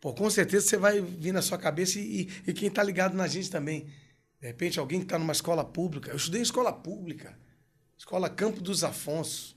Pô, 0.00 0.12
com 0.12 0.28
certeza 0.28 0.66
você 0.66 0.76
vai 0.76 1.00
vir 1.00 1.32
na 1.32 1.40
sua 1.40 1.56
cabeça 1.56 1.98
e, 1.98 2.28
e 2.46 2.52
quem 2.52 2.68
está 2.68 2.82
ligado 2.82 3.16
na 3.16 3.26
gente 3.26 3.50
também. 3.50 3.86
De 4.44 4.48
repente, 4.48 4.78
alguém 4.78 4.98
que 4.98 5.06
está 5.06 5.18
numa 5.18 5.32
escola 5.32 5.64
pública. 5.64 6.10
Eu 6.10 6.16
estudei 6.16 6.38
em 6.38 6.42
escola 6.42 6.70
pública, 6.70 7.34
escola 7.96 8.28
Campo 8.28 8.60
dos 8.60 8.84
Afonso. 8.84 9.56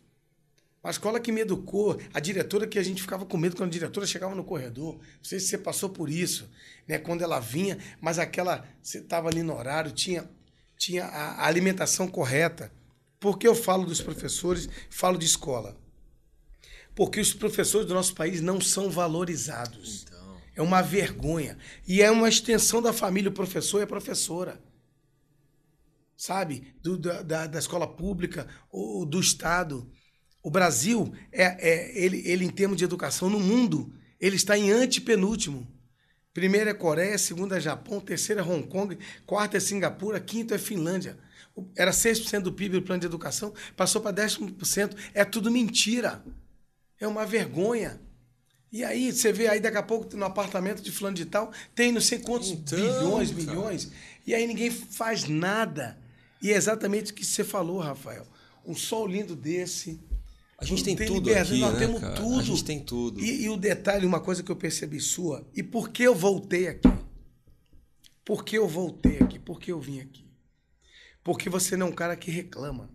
Uma 0.82 0.92
escola 0.92 1.20
que 1.20 1.30
me 1.30 1.42
educou. 1.42 2.00
A 2.14 2.22
diretora 2.22 2.66
que 2.66 2.80
a 2.80 2.84
gente 2.84 3.02
ficava 3.02 3.26
com 3.26 3.36
medo 3.36 3.58
quando 3.58 3.68
a 3.68 3.74
diretora 3.74 4.08
chegava 4.08 4.34
no 4.34 4.46
corredor. 4.46 4.94
Não 4.94 5.24
sei 5.24 5.42
se 5.42 5.48
você 5.48 5.58
passou 5.58 5.90
por 5.90 6.10
isso, 6.10 6.50
né? 6.88 6.98
Quando 6.98 7.22
ela 7.22 7.38
vinha, 7.42 7.78
mas 8.00 8.18
aquela. 8.18 8.66
Você 8.82 9.00
estava 9.00 9.28
ali 9.28 9.44
no 9.44 9.58
horário, 9.58 9.92
tinha, 9.92 10.24
tinha 10.78 11.04
a 11.04 11.46
alimentação 11.46 12.08
correta. 12.08 12.72
Por 13.20 13.38
que 13.38 13.46
eu 13.46 13.56
falo 13.56 13.86
dos 13.86 14.00
professores, 14.00 14.70
falo 14.90 15.18
de 15.18 15.26
escola? 15.26 15.76
Porque 16.96 17.20
os 17.20 17.34
professores 17.34 17.86
do 17.86 17.94
nosso 17.94 18.16
país 18.16 18.40
não 18.40 18.62
são 18.62 18.90
valorizados. 18.90 20.06
Então. 20.08 20.38
É 20.56 20.62
uma 20.62 20.82
vergonha. 20.82 21.58
E 21.86 22.02
é 22.02 22.10
uma 22.10 22.30
extensão 22.30 22.82
da 22.82 22.94
família, 22.94 23.30
o 23.30 23.34
professor 23.34 23.82
e 23.82 23.84
a 23.84 23.88
professora 23.88 24.66
sabe? 26.18 26.74
Do, 26.82 26.98
da, 26.98 27.46
da 27.46 27.60
escola 27.60 27.88
pública 27.88 28.48
ou 28.72 29.06
do 29.06 29.20
Estado. 29.20 29.90
O 30.42 30.50
Brasil, 30.50 31.14
é, 31.32 31.44
é 31.44 32.04
ele, 32.04 32.22
ele, 32.26 32.46
em 32.46 32.50
termos 32.50 32.78
de 32.78 32.84
educação 32.84 33.30
no 33.30 33.40
mundo, 33.40 33.94
ele 34.20 34.36
está 34.36 34.58
em 34.58 34.72
antepenúltimo. 34.72 35.68
Primeiro 36.34 36.70
é 36.70 36.74
Coreia, 36.74 37.18
segundo 37.18 37.56
é 37.56 37.60
Japão, 37.60 38.00
terceiro 38.00 38.42
é 38.42 38.44
Hong 38.44 38.68
Kong, 38.68 38.98
quarto 39.26 39.58
é 39.58 39.60
Singapura, 39.60 40.20
quinto 40.20 40.54
é 40.54 40.58
Finlândia. 40.58 41.18
Era 41.76 41.92
6% 41.92 42.42
do 42.42 42.54
PIB 42.54 42.80
do 42.80 42.82
plano 42.84 43.00
de 43.00 43.08
educação, 43.08 43.54
passou 43.76 44.02
para 44.02 44.16
10%. 44.16 44.96
É 45.14 45.26
tudo 45.26 45.50
mentira. 45.50 46.24
É 47.00 47.08
uma 47.08 47.26
vergonha. 47.26 48.00
E 48.72 48.84
aí 48.84 49.12
você 49.12 49.32
vê 49.32 49.48
aí 49.48 49.60
daqui 49.60 49.78
a 49.78 49.84
pouco 49.84 50.16
no 50.16 50.26
apartamento 50.26 50.82
de 50.82 50.92
fulano 50.92 51.16
de 51.16 51.26
tal, 51.26 51.52
tem 51.74 51.92
não 51.92 52.02
sei 52.02 52.20
quantos 52.20 52.52
Então, 52.52 52.78
bilhões, 52.78 53.32
milhões, 53.32 53.92
e 54.26 54.36
aí 54.36 54.46
ninguém 54.46 54.70
faz 54.70 55.28
nada. 55.28 55.98
E 56.42 56.52
é 56.52 56.56
exatamente 56.56 57.12
o 57.12 57.16
que 57.16 57.26
você 57.26 57.44
falou, 57.44 57.80
Rafael. 57.80 58.26
Um 58.66 58.76
sol 58.76 59.08
lindo 59.08 59.36
desse. 59.36 60.00
A 60.58 60.66
gente 60.66 60.80
não 60.80 60.96
tem 60.96 61.08
tudo 61.08 61.30
liberdade, 61.30 61.52
aqui, 61.52 61.62
nós 61.62 61.74
né, 61.74 61.80
temos 61.80 62.02
cara? 62.02 62.16
tudo. 62.16 62.40
A 62.40 62.44
gente 62.44 62.64
tem 62.64 62.80
tudo. 62.80 63.20
E, 63.20 63.44
e 63.44 63.50
o 63.50 63.58
detalhe, 63.58 64.06
uma 64.06 64.20
coisa 64.20 64.42
que 64.42 64.52
eu 64.52 64.56
percebi 64.56 65.00
sua, 65.00 65.48
e 65.56 65.62
por 65.62 65.90
que 65.90 66.04
eu 66.04 66.16
voltei 66.16 66.68
aqui? 66.68 66.90
Por 68.26 68.44
que 68.44 68.58
eu 68.58 68.68
voltei 68.68 69.20
aqui? 69.20 69.40
Por 69.40 69.60
que 69.60 69.72
eu 69.72 69.80
vim 69.80 70.02
aqui? 70.02 70.26
Porque 71.24 71.50
você 71.50 71.78
não 71.78 71.88
é 71.88 71.90
um 71.90 71.94
cara 71.94 72.16
que 72.16 72.32
reclama. 72.32 72.90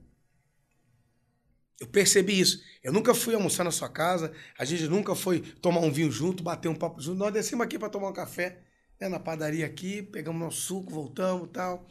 Eu 1.80 1.86
percebi 1.86 2.38
isso. 2.38 2.62
Eu 2.82 2.92
nunca 2.92 3.14
fui 3.14 3.34
almoçar 3.34 3.64
na 3.64 3.70
sua 3.70 3.88
casa, 3.88 4.32
a 4.58 4.64
gente 4.64 4.86
nunca 4.88 5.14
foi 5.14 5.40
tomar 5.40 5.80
um 5.80 5.90
vinho 5.90 6.10
junto, 6.10 6.42
bater 6.42 6.68
um 6.68 6.74
papo 6.74 7.00
junto. 7.00 7.18
Nós 7.18 7.32
descemos 7.32 7.64
aqui 7.64 7.78
para 7.78 7.88
tomar 7.88 8.08
um 8.08 8.12
café, 8.12 8.62
né, 9.00 9.08
na 9.08 9.18
padaria 9.18 9.66
aqui, 9.66 10.02
pegamos 10.02 10.40
nosso 10.40 10.60
suco, 10.60 10.92
voltamos 10.92 11.48
tal. 11.52 11.88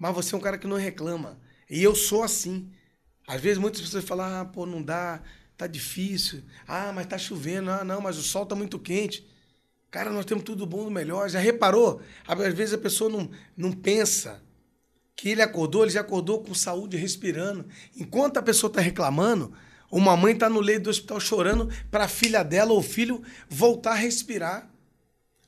Mas 0.00 0.14
você 0.14 0.34
é 0.34 0.38
um 0.38 0.40
cara 0.40 0.56
que 0.56 0.66
não 0.66 0.78
reclama. 0.78 1.38
E 1.68 1.82
eu 1.82 1.94
sou 1.94 2.22
assim. 2.22 2.72
Às 3.28 3.38
vezes 3.38 3.58
muitas 3.58 3.82
pessoas 3.82 4.02
falam, 4.02 4.40
ah, 4.40 4.44
pô, 4.46 4.64
não 4.64 4.82
dá, 4.82 5.20
tá 5.58 5.66
difícil. 5.66 6.42
Ah, 6.66 6.90
mas 6.90 7.04
tá 7.04 7.18
chovendo. 7.18 7.70
Ah, 7.70 7.84
não, 7.84 8.00
mas 8.00 8.16
o 8.16 8.22
sol 8.22 8.46
tá 8.46 8.54
muito 8.54 8.78
quente. 8.78 9.28
Cara, 9.90 10.10
nós 10.10 10.24
temos 10.24 10.42
tudo 10.42 10.64
bom 10.64 10.84
do 10.84 10.90
melhor. 10.90 11.28
Já 11.28 11.38
reparou? 11.38 12.00
Às 12.26 12.54
vezes 12.54 12.72
a 12.72 12.78
pessoa 12.78 13.10
não, 13.10 13.30
não 13.54 13.72
pensa 13.72 14.42
que 15.14 15.28
ele 15.28 15.42
acordou, 15.42 15.82
ele 15.82 15.90
já 15.90 16.00
acordou 16.00 16.42
com 16.42 16.54
saúde, 16.54 16.96
respirando. 16.96 17.66
Enquanto 17.94 18.38
a 18.38 18.42
pessoa 18.42 18.68
está 18.70 18.80
reclamando, 18.80 19.52
uma 19.90 20.16
mãe 20.16 20.32
está 20.32 20.48
no 20.48 20.60
leito 20.60 20.84
do 20.84 20.90
hospital 20.90 21.20
chorando 21.20 21.68
para 21.90 22.04
a 22.04 22.08
filha 22.08 22.42
dela 22.42 22.72
ou 22.72 22.80
filho 22.80 23.22
voltar 23.50 23.92
a 23.92 23.96
respirar. 23.96 24.69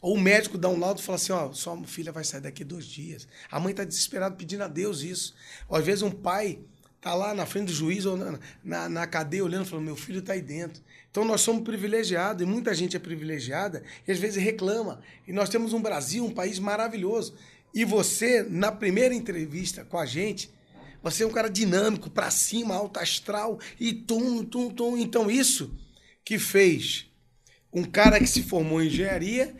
Ou 0.02 0.16
o 0.16 0.20
médico 0.20 0.58
dá 0.58 0.68
um 0.68 0.78
laudo 0.78 1.00
e 1.00 1.02
fala 1.04 1.16
assim: 1.16 1.32
ó, 1.32 1.52
sua 1.52 1.80
filha 1.84 2.10
vai 2.10 2.24
sair 2.24 2.40
daqui 2.40 2.64
dois 2.64 2.84
dias. 2.84 3.28
A 3.48 3.60
mãe 3.60 3.70
está 3.70 3.84
desesperada 3.84 4.34
pedindo 4.34 4.64
a 4.64 4.68
Deus 4.68 5.02
isso. 5.02 5.32
Ou 5.68 5.76
às 5.76 5.86
vezes 5.86 6.02
um 6.02 6.10
pai 6.10 6.58
está 6.96 7.14
lá 7.14 7.32
na 7.32 7.46
frente 7.46 7.66
do 7.66 7.72
juiz 7.72 8.04
ou 8.04 8.16
na, 8.16 8.38
na, 8.64 8.88
na 8.88 9.06
cadeia 9.06 9.44
olhando 9.44 9.64
e 9.64 9.68
falando: 9.68 9.84
meu 9.84 9.94
filho 9.94 10.18
está 10.18 10.32
aí 10.32 10.42
dentro. 10.42 10.82
Então 11.08 11.24
nós 11.24 11.40
somos 11.40 11.62
privilegiados 11.62 12.42
e 12.42 12.46
muita 12.46 12.74
gente 12.74 12.96
é 12.96 12.98
privilegiada 12.98 13.84
e 14.06 14.10
às 14.10 14.18
vezes 14.18 14.42
reclama. 14.42 15.00
E 15.26 15.32
nós 15.32 15.48
temos 15.48 15.72
um 15.72 15.80
Brasil, 15.80 16.24
um 16.24 16.34
país 16.34 16.58
maravilhoso. 16.58 17.34
E 17.72 17.84
você, 17.84 18.42
na 18.42 18.72
primeira 18.72 19.14
entrevista 19.14 19.84
com 19.84 19.98
a 19.98 20.04
gente, 20.04 20.50
você 21.00 21.22
é 21.22 21.26
um 21.26 21.30
cara 21.30 21.48
dinâmico, 21.48 22.10
para 22.10 22.30
cima, 22.30 22.74
alto 22.74 22.98
astral 22.98 23.60
e 23.78 23.92
tum, 23.92 24.44
tum, 24.44 24.68
tum. 24.68 24.96
Então 24.98 25.30
isso 25.30 25.72
que 26.24 26.40
fez 26.40 27.06
um 27.72 27.84
cara 27.84 28.18
que 28.18 28.26
se 28.26 28.42
formou 28.42 28.82
em 28.82 28.88
engenharia 28.88 29.54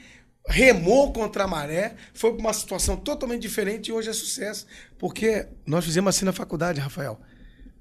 remou 0.48 1.12
contra 1.12 1.44
a 1.44 1.46
maré, 1.46 1.94
foi 2.14 2.32
para 2.32 2.40
uma 2.40 2.52
situação 2.52 2.96
totalmente 2.96 3.42
diferente 3.42 3.88
e 3.88 3.92
hoje 3.92 4.08
é 4.10 4.12
sucesso. 4.12 4.66
Porque 4.98 5.46
nós 5.66 5.84
fizemos 5.84 6.14
assim 6.14 6.24
na 6.24 6.32
faculdade, 6.32 6.80
Rafael. 6.80 7.20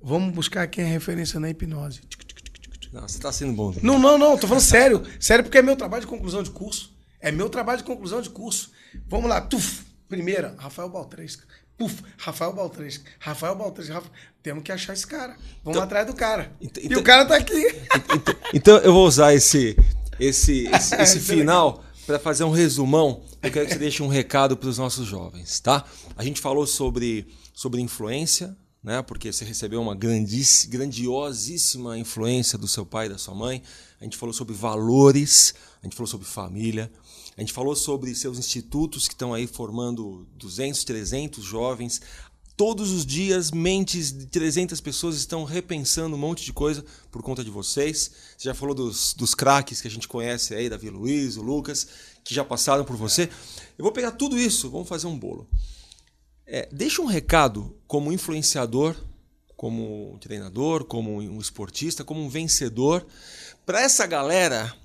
Vamos 0.01 0.33
buscar 0.33 0.67
quem 0.67 0.83
é 0.83 0.87
referência 0.87 1.39
na 1.39 1.49
hipnose. 1.49 2.01
Não, 2.91 3.07
você 3.07 3.19
tá 3.19 3.31
sendo 3.31 3.53
bom. 3.53 3.73
Não, 3.81 3.97
não, 3.97 4.17
não, 4.17 4.37
tô 4.37 4.47
falando 4.47 4.63
sério. 4.63 5.03
Sério, 5.19 5.43
porque 5.43 5.57
é 5.57 5.61
meu 5.61 5.75
trabalho 5.75 6.01
de 6.01 6.07
conclusão 6.07 6.43
de 6.43 6.49
curso. 6.49 6.93
É 7.19 7.31
meu 7.31 7.49
trabalho 7.49 7.77
de 7.77 7.83
conclusão 7.83 8.21
de 8.21 8.29
curso. 8.29 8.71
Vamos 9.07 9.29
lá, 9.29 9.39
tuf. 9.39 9.83
Primeira, 10.09 10.55
Rafael 10.57 10.89
Baltresca. 10.89 11.45
Puf, 11.77 12.03
Rafael 12.17 12.51
Baltresca. 12.51 13.09
Rafael 13.19 13.55
Baltresca. 13.55 13.93
Rafa... 13.93 14.09
Temos 14.43 14.63
que 14.63 14.71
achar 14.71 14.93
esse 14.93 15.07
cara. 15.07 15.37
Vamos 15.63 15.77
Então- 15.77 15.83
atrás 15.83 16.05
do 16.05 16.13
cara. 16.13 16.51
Então- 16.59 16.83
e 16.83 16.93
o 16.95 17.03
cara 17.03 17.25
tá 17.25 17.37
aqui. 17.37 17.63
Então, 18.13 18.35
então 18.53 18.77
eu 18.79 18.91
vou 18.91 19.07
usar 19.07 19.33
esse, 19.33 19.77
esse, 20.19 20.67
esse, 20.67 20.95
esse 21.01 21.19
final 21.19 21.83
para 22.11 22.19
fazer 22.19 22.43
um 22.43 22.51
resumão. 22.51 23.23
Eu 23.41 23.49
quero 23.49 23.65
que 23.65 23.73
você 23.73 23.79
deixe 23.79 24.03
um 24.03 24.07
recado 24.07 24.57
para 24.57 24.67
os 24.67 24.77
nossos 24.77 25.07
jovens, 25.07 25.61
tá? 25.61 25.85
A 26.17 26.25
gente 26.25 26.41
falou 26.41 26.67
sobre, 26.67 27.25
sobre 27.53 27.79
influência, 27.79 28.55
né? 28.83 29.01
Porque 29.01 29.31
você 29.31 29.45
recebeu 29.45 29.81
uma 29.81 29.95
grandiosíssima 29.95 31.97
influência 31.97 32.57
do 32.57 32.67
seu 32.67 32.85
pai 32.85 33.05
e 33.05 33.09
da 33.09 33.17
sua 33.17 33.33
mãe. 33.33 33.63
A 33.99 34.03
gente 34.03 34.17
falou 34.17 34.33
sobre 34.33 34.53
valores, 34.53 35.53
a 35.81 35.85
gente 35.85 35.95
falou 35.95 36.07
sobre 36.07 36.27
família. 36.27 36.91
A 37.37 37.39
gente 37.39 37.53
falou 37.53 37.77
sobre 37.77 38.13
seus 38.13 38.37
institutos 38.37 39.07
que 39.07 39.13
estão 39.13 39.33
aí 39.33 39.47
formando 39.47 40.27
200, 40.35 40.83
300 40.83 41.41
jovens. 41.41 42.01
Todos 42.55 42.91
os 42.91 43.05
dias, 43.05 43.49
mentes 43.49 44.11
de 44.11 44.25
300 44.27 44.79
pessoas 44.81 45.15
estão 45.15 45.43
repensando 45.43 46.15
um 46.15 46.19
monte 46.19 46.45
de 46.45 46.53
coisa 46.53 46.85
por 47.09 47.23
conta 47.23 47.43
de 47.43 47.49
vocês. 47.49 48.11
Você 48.37 48.49
já 48.49 48.53
falou 48.53 48.75
dos, 48.75 49.13
dos 49.13 49.33
craques 49.33 49.81
que 49.81 49.87
a 49.87 49.91
gente 49.91 50.07
conhece 50.07 50.53
aí, 50.53 50.69
Davi 50.69 50.89
Luiz, 50.89 51.37
o 51.37 51.41
Lucas, 51.41 51.87
que 52.23 52.33
já 52.33 52.43
passaram 52.43 52.83
por 52.83 52.95
você. 52.95 53.29
Eu 53.77 53.83
vou 53.83 53.91
pegar 53.91 54.11
tudo 54.11 54.37
isso, 54.37 54.69
vamos 54.69 54.87
fazer 54.87 55.07
um 55.07 55.17
bolo. 55.17 55.47
É, 56.45 56.67
deixa 56.71 57.01
um 57.01 57.05
recado 57.05 57.75
como 57.87 58.11
influenciador, 58.11 58.95
como 59.55 60.17
treinador, 60.19 60.85
como 60.85 61.17
um 61.17 61.39
esportista, 61.39 62.03
como 62.03 62.21
um 62.21 62.29
vencedor, 62.29 63.05
para 63.65 63.81
essa 63.81 64.05
galera 64.05 64.75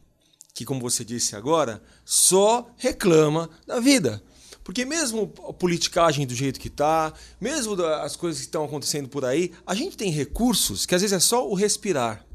que, 0.54 0.64
como 0.64 0.80
você 0.80 1.04
disse 1.04 1.36
agora, 1.36 1.82
só 2.04 2.70
reclama 2.76 3.50
da 3.66 3.80
vida. 3.80 4.22
Porque 4.66 4.84
mesmo 4.84 5.32
a 5.48 5.52
politicagem 5.52 6.26
do 6.26 6.34
jeito 6.34 6.58
que 6.58 6.66
está, 6.66 7.14
mesmo 7.40 7.80
as 7.84 8.16
coisas 8.16 8.40
que 8.40 8.48
estão 8.48 8.64
acontecendo 8.64 9.08
por 9.08 9.24
aí, 9.24 9.52
a 9.64 9.76
gente 9.76 9.96
tem 9.96 10.10
recursos 10.10 10.84
que 10.84 10.92
às 10.92 11.02
vezes 11.02 11.16
é 11.16 11.20
só 11.20 11.48
o 11.48 11.54
respirar, 11.54 12.26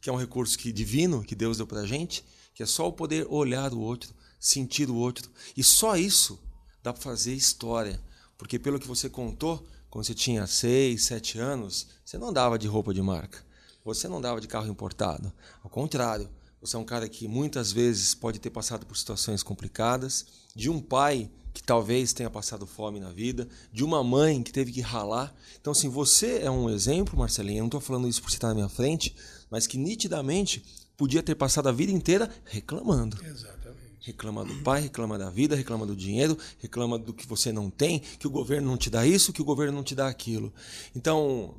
que 0.00 0.10
é 0.10 0.12
um 0.12 0.16
recurso 0.16 0.58
que 0.58 0.72
divino 0.72 1.22
que 1.22 1.36
Deus 1.36 1.58
deu 1.58 1.66
pra 1.66 1.86
gente, 1.86 2.24
que 2.52 2.60
é 2.60 2.66
só 2.66 2.88
o 2.88 2.92
poder 2.92 3.24
olhar 3.30 3.72
o 3.72 3.78
outro, 3.78 4.12
sentir 4.40 4.90
o 4.90 4.96
outro. 4.96 5.30
E 5.56 5.62
só 5.62 5.96
isso 5.96 6.40
dá 6.82 6.92
para 6.92 7.00
fazer 7.00 7.34
história. 7.34 8.02
Porque 8.36 8.58
pelo 8.58 8.80
que 8.80 8.88
você 8.88 9.08
contou, 9.08 9.64
quando 9.88 10.04
você 10.04 10.12
tinha 10.12 10.44
6, 10.44 11.04
7 11.04 11.38
anos, 11.38 11.86
você 12.04 12.18
não 12.18 12.30
andava 12.30 12.58
de 12.58 12.66
roupa 12.66 12.92
de 12.92 13.00
marca. 13.00 13.46
Você 13.84 14.08
não 14.08 14.18
andava 14.18 14.40
de 14.40 14.48
carro 14.48 14.66
importado. 14.66 15.32
Ao 15.62 15.70
contrário, 15.70 16.28
você 16.66 16.76
é 16.76 16.78
um 16.78 16.84
cara 16.84 17.08
que 17.08 17.28
muitas 17.28 17.70
vezes 17.70 18.14
pode 18.14 18.38
ter 18.38 18.50
passado 18.50 18.84
por 18.84 18.96
situações 18.96 19.42
complicadas, 19.42 20.26
de 20.54 20.68
um 20.68 20.80
pai 20.80 21.30
que 21.54 21.62
talvez 21.62 22.12
tenha 22.12 22.28
passado 22.28 22.66
fome 22.66 23.00
na 23.00 23.10
vida, 23.10 23.48
de 23.72 23.82
uma 23.82 24.04
mãe 24.04 24.42
que 24.42 24.52
teve 24.52 24.72
que 24.72 24.80
ralar. 24.80 25.34
Então, 25.58 25.70
assim, 25.70 25.88
você 25.88 26.40
é 26.40 26.50
um 26.50 26.68
exemplo, 26.68 27.18
Marcelinho. 27.18 27.58
Eu 27.58 27.62
não 27.62 27.68
estou 27.68 27.80
falando 27.80 28.08
isso 28.08 28.20
por 28.20 28.30
você 28.30 28.36
estar 28.36 28.48
na 28.48 28.54
minha 28.54 28.68
frente, 28.68 29.14
mas 29.50 29.66
que 29.66 29.78
nitidamente 29.78 30.62
podia 30.96 31.22
ter 31.22 31.34
passado 31.34 31.68
a 31.68 31.72
vida 31.72 31.92
inteira 31.92 32.30
reclamando. 32.44 33.16
Exatamente. 33.24 33.76
Reclama 34.00 34.44
do 34.44 34.54
pai, 34.62 34.82
reclama 34.82 35.18
da 35.18 35.30
vida, 35.30 35.56
reclama 35.56 35.86
do 35.86 35.96
dinheiro, 35.96 36.36
reclama 36.58 36.98
do 36.98 37.14
que 37.14 37.26
você 37.26 37.50
não 37.52 37.70
tem, 37.70 38.00
que 38.00 38.26
o 38.26 38.30
governo 38.30 38.68
não 38.68 38.76
te 38.76 38.90
dá 38.90 39.06
isso, 39.06 39.32
que 39.32 39.42
o 39.42 39.44
governo 39.44 39.72
não 39.72 39.82
te 39.82 39.94
dá 39.94 40.08
aquilo. 40.08 40.52
Então, 40.94 41.54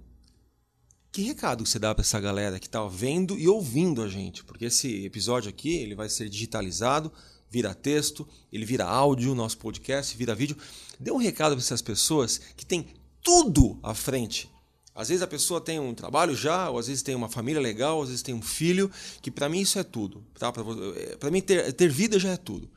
que 1.18 1.24
recado 1.24 1.66
você 1.66 1.80
dá 1.80 1.96
para 1.96 2.04
essa 2.04 2.20
galera 2.20 2.60
que 2.60 2.68
está 2.68 2.86
vendo 2.86 3.40
e 3.40 3.48
ouvindo 3.48 4.04
a 4.04 4.08
gente? 4.08 4.44
Porque 4.44 4.66
esse 4.66 5.04
episódio 5.04 5.50
aqui 5.50 5.76
ele 5.78 5.96
vai 5.96 6.08
ser 6.10 6.30
digitalizado, 6.30 7.12
vira 7.50 7.74
texto, 7.74 8.28
ele 8.54 8.64
vira 8.64 8.86
áudio, 8.86 9.34
nosso 9.34 9.58
podcast, 9.58 10.16
vira 10.16 10.36
vídeo. 10.36 10.56
Dê 11.00 11.12
um 11.12 11.18
recado 11.18 11.56
para 11.56 11.64
essas 11.64 11.82
pessoas 11.82 12.40
que 12.56 12.64
têm 12.64 12.86
tudo 13.24 13.80
à 13.82 13.96
frente. 13.96 14.48
Às 14.94 15.10
vezes 15.10 15.24
a 15.24 15.28
pessoa 15.28 15.60
tem 15.60 15.80
um 15.80 15.92
trabalho 15.96 16.36
já, 16.36 16.70
ou 16.70 16.78
às 16.78 16.86
vezes 16.86 17.02
tem 17.02 17.16
uma 17.16 17.30
família 17.30 17.60
legal, 17.60 18.00
às 18.00 18.10
vezes 18.10 18.22
tem 18.22 18.36
um 18.36 18.42
filho, 18.44 18.92
que 19.20 19.32
para 19.32 19.50
mim 19.50 19.62
isso 19.62 19.80
é 19.80 19.84
tudo. 19.84 20.24
Tá? 20.38 20.52
Para 20.52 21.32
mim 21.32 21.42
ter, 21.42 21.74
ter 21.74 21.90
vida 21.90 22.20
já 22.20 22.30
é 22.30 22.38
tudo. 22.38 22.70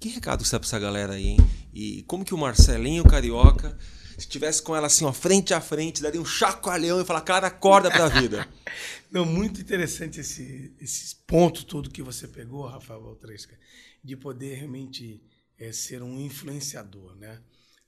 Que 0.00 0.08
recado 0.08 0.44
você 0.44 0.50
dá 0.50 0.58
para 0.58 0.66
essa 0.66 0.78
galera 0.80 1.12
aí, 1.12 1.28
hein? 1.28 1.38
E 1.72 2.02
como 2.02 2.24
que 2.24 2.34
o 2.34 2.38
Marcelinho 2.38 3.04
Carioca 3.04 3.78
se 4.18 4.28
tivesse 4.28 4.60
com 4.60 4.74
ela 4.74 4.88
assim, 4.88 5.04
ó, 5.04 5.12
frente 5.12 5.54
a 5.54 5.60
frente, 5.60 6.02
daria 6.02 6.20
um 6.20 6.24
chacoalhão 6.24 7.00
e 7.00 7.04
falar, 7.04 7.20
cara, 7.20 7.46
acorda 7.46 7.88
pra 7.90 8.08
vida. 8.08 8.48
Não, 9.10 9.24
muito 9.24 9.60
interessante 9.60 10.20
esse, 10.20 10.74
esse 10.80 11.14
ponto 11.26 11.64
todo 11.64 11.90
que 11.90 12.02
você 12.02 12.26
pegou, 12.26 12.66
Rafael 12.66 13.00
Valtresca, 13.00 13.56
de 14.02 14.16
poder 14.16 14.56
realmente 14.56 15.22
é, 15.56 15.72
ser 15.72 16.02
um 16.02 16.20
influenciador, 16.20 17.14
né? 17.14 17.40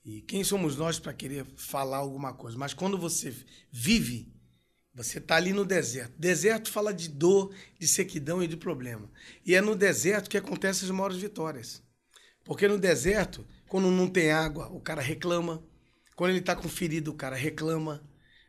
E 0.05 0.23
quem 0.23 0.43
somos 0.43 0.77
nós 0.77 0.99
para 0.99 1.13
querer 1.13 1.45
falar 1.57 1.99
alguma 1.99 2.33
coisa? 2.33 2.57
Mas 2.57 2.73
quando 2.73 2.97
você 2.97 3.35
vive, 3.71 4.33
você 4.95 5.19
está 5.19 5.37
ali 5.37 5.53
no 5.53 5.65
deserto. 5.65 6.15
Deserto 6.19 6.71
fala 6.71 6.93
de 6.93 7.09
dor, 7.09 7.55
de 7.79 7.87
sequidão 7.87 8.43
e 8.43 8.49
de 8.49 8.57
problema. 8.57 9.11
E 9.45 9.55
é 9.55 9.61
no 9.61 9.77
deserto 9.77 10.31
que 10.31 10.39
acontecem 10.39 10.85
as 10.85 10.91
maiores 10.91 11.19
vitórias. 11.19 11.83
Porque 12.45 12.67
no 12.67 12.79
deserto, 12.79 13.47
quando 13.69 13.91
não 13.91 14.09
tem 14.09 14.31
água, 14.31 14.69
o 14.69 14.81
cara 14.81 15.03
reclama. 15.03 15.63
Quando 16.21 16.33
ele 16.33 16.41
está 16.41 16.55
com 16.55 16.69
ferido, 16.69 17.13
o 17.13 17.15
cara 17.15 17.35
reclama. 17.35 18.03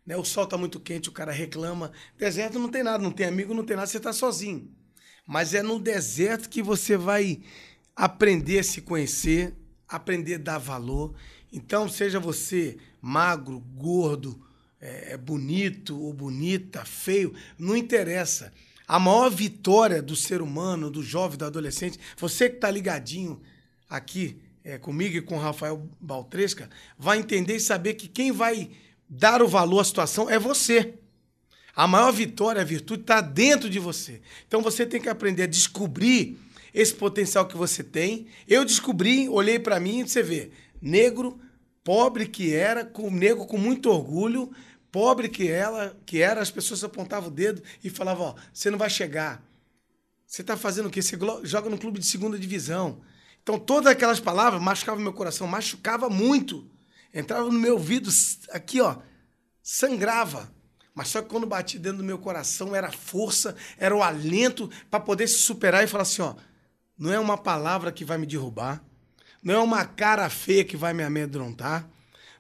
Né? 0.06 0.18
O 0.18 0.26
sol 0.26 0.44
está 0.44 0.58
muito 0.58 0.78
quente, 0.78 1.08
o 1.08 1.12
cara 1.14 1.32
reclama. 1.32 1.94
Deserto 2.18 2.60
não 2.60 2.68
tem 2.68 2.84
nada, 2.84 3.02
não 3.02 3.14
tem 3.14 3.26
amigo, 3.26 3.54
não 3.54 3.64
tem 3.64 3.78
nada, 3.78 3.88
você 3.88 3.96
está 3.96 4.12
sozinho. 4.12 4.70
Mas 5.26 5.54
é 5.54 5.64
no 5.64 5.80
deserto 5.80 6.50
que 6.50 6.62
você 6.62 6.98
vai 6.98 7.42
aprender 7.96 8.60
a 8.60 8.64
se 8.66 8.82
conhecer, 8.82 9.56
aprender 9.88 10.36
a 10.36 10.40
dar 10.40 10.58
valor. 10.58 11.16
Então, 11.50 11.88
seja 11.88 12.20
você 12.20 12.78
magro, 13.02 13.62
gordo, 13.62 14.46
é, 14.78 15.16
bonito 15.16 15.98
ou 15.98 16.12
bonita, 16.12 16.84
feio, 16.84 17.34
não 17.58 17.78
interessa. 17.78 18.52
A 18.86 19.00
maior 19.00 19.30
vitória 19.30 20.02
do 20.02 20.14
ser 20.18 20.42
humano, 20.42 20.92
do 20.92 21.02
jovem, 21.02 21.38
do 21.38 21.46
adolescente, 21.46 21.98
você 22.18 22.50
que 22.50 22.56
está 22.56 22.70
ligadinho 22.70 23.42
aqui 23.90 24.41
é, 24.64 24.78
comigo 24.78 25.18
e 25.18 25.22
com 25.22 25.36
o 25.36 25.40
Rafael 25.40 25.90
Baltresca, 26.00 26.70
vai 26.98 27.20
entender 27.20 27.56
e 27.56 27.60
saber 27.60 27.96
que 27.96 28.08
quem 28.08 28.32
vai 28.32 28.70
dar 29.10 29.42
o 29.42 29.48
valor 29.48 29.80
à 29.80 29.84
situação 29.84 30.30
é 30.30 30.40
você. 30.40 30.94
A 31.76 31.88
maior 31.88 32.12
vitória, 32.12 32.62
a 32.62 32.66
virtude 32.66 33.02
está 33.02 33.22
dentro 33.22 33.70
de 33.70 33.80
você. 33.80 34.22
Então 34.48 34.62
você 34.62 34.86
tem 34.86 35.02
que 35.02 35.10
aprender 35.10 35.44
a 35.44 35.48
descobrir 35.48 36.38
esse 36.74 36.94
potencial 36.94 37.48
que 37.48 37.58
você 37.58 37.84
tem. 37.84 38.28
Eu 38.48 38.64
descobri, 38.66 39.28
olhei 39.30 39.60
para 39.60 39.80
mim 39.80 40.00
e 40.00 40.08
você 40.08 40.22
vê, 40.22 40.52
negro, 40.82 41.40
pobre 41.84 42.28
que 42.28 42.54
era, 42.54 42.86
com 42.86 43.10
negro 43.10 43.46
com 43.46 43.58
muito 43.58 43.90
orgulho, 43.90 44.52
pobre 44.92 45.30
que 45.30 45.50
ela, 45.50 45.98
que 46.06 46.22
era, 46.22 46.42
as 46.42 46.52
pessoas 46.52 46.84
apontavam 46.84 47.30
o 47.30 47.34
dedo 47.34 47.62
e 47.84 47.90
falavam, 47.90 48.28
ó, 48.28 48.36
você 48.54 48.70
não 48.70 48.78
vai 48.78 48.90
chegar. 48.90 49.44
Você 50.26 50.42
está 50.42 50.56
fazendo 50.56 50.88
o 50.88 50.90
quê? 50.90 51.02
Você 51.02 51.18
joga 51.44 51.70
no 51.70 51.78
clube 51.78 52.00
de 52.00 52.06
segunda 52.06 52.40
divisão. 52.40 53.02
Então 53.42 53.58
todas 53.60 53.92
aquelas 53.92 54.20
palavras 54.20 54.62
machucavam 54.62 55.02
meu 55.02 55.14
coração, 55.14 55.48
machucava 55.48 56.10
muito. 56.10 56.70
Entrava 57.14 57.46
no 57.46 57.60
meu 57.60 57.74
ouvido 57.74 58.10
aqui, 58.52 58.80
ó, 58.80 58.98
sangrava. 59.62 60.52
Mas 60.94 61.08
só 61.08 61.22
que 61.22 61.30
quando 61.30 61.48
bati 61.48 61.80
dentro 61.80 62.00
do 62.00 62.04
meu 62.04 62.18
coração 62.18 62.76
era 62.76 62.92
força, 62.92 63.56
era 63.78 63.96
o 63.96 64.04
alento 64.04 64.70
para 64.90 65.00
poder 65.00 65.28
se 65.28 65.40
superar 65.40 65.84
e 65.84 65.88
falar 65.88 66.04
assim, 66.04 66.22
ó, 66.22 66.36
não 66.98 67.12
é 67.12 67.20
uma 67.20 67.38
palavra 67.38 67.92
que 67.92 68.06
vai 68.06 68.18
me 68.18 68.26
derrubar, 68.26 68.84
não 69.42 69.54
é 69.54 69.60
uma 69.60 69.86
cara 69.86 70.30
feia 70.30 70.64
que 70.64 70.78
vai 70.78 70.94
me 70.94 71.02
amedrontar, 71.02 71.90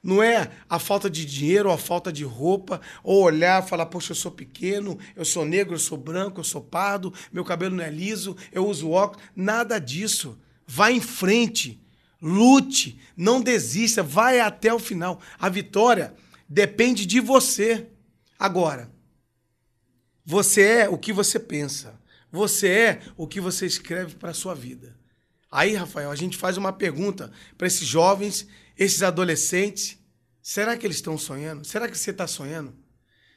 não 0.03 0.21
é 0.21 0.51
a 0.69 0.79
falta 0.79 1.09
de 1.09 1.25
dinheiro 1.25 1.69
ou 1.69 1.75
a 1.75 1.77
falta 1.77 2.11
de 2.11 2.23
roupa, 2.23 2.81
ou 3.03 3.23
olhar 3.23 3.63
e 3.63 3.67
falar, 3.67 3.85
poxa, 3.85 4.11
eu 4.11 4.15
sou 4.15 4.31
pequeno, 4.31 4.97
eu 5.15 5.23
sou 5.23 5.45
negro, 5.45 5.75
eu 5.75 5.79
sou 5.79 5.97
branco, 5.97 6.39
eu 6.39 6.43
sou 6.43 6.61
pardo, 6.61 7.13
meu 7.31 7.45
cabelo 7.45 7.75
não 7.75 7.83
é 7.83 7.89
liso, 7.89 8.35
eu 8.51 8.67
uso 8.67 8.89
óculos, 8.89 9.23
nada 9.35 9.79
disso. 9.79 10.37
Vá 10.67 10.91
em 10.91 11.01
frente, 11.01 11.81
lute, 12.21 12.99
não 13.15 13.41
desista, 13.41 14.01
vai 14.03 14.39
até 14.39 14.73
o 14.73 14.79
final. 14.79 15.21
A 15.37 15.49
vitória 15.49 16.13
depende 16.47 17.05
de 17.05 17.19
você. 17.19 17.87
Agora, 18.37 18.91
você 20.25 20.61
é 20.61 20.89
o 20.89 20.97
que 20.97 21.11
você 21.11 21.39
pensa. 21.39 21.99
Você 22.31 22.69
é 22.69 23.01
o 23.17 23.27
que 23.27 23.41
você 23.41 23.65
escreve 23.65 24.15
para 24.15 24.31
a 24.31 24.33
sua 24.33 24.55
vida. 24.55 24.95
Aí, 25.51 25.75
Rafael, 25.75 26.09
a 26.09 26.15
gente 26.15 26.37
faz 26.37 26.55
uma 26.55 26.71
pergunta 26.71 27.29
para 27.57 27.67
esses 27.67 27.85
jovens, 27.85 28.47
esses 28.77 29.03
adolescentes. 29.03 29.97
Será 30.41 30.77
que 30.77 30.87
eles 30.87 30.97
estão 30.97 31.17
sonhando? 31.17 31.65
Será 31.65 31.89
que 31.89 31.97
você 31.97 32.11
está 32.11 32.25
sonhando? 32.25 32.73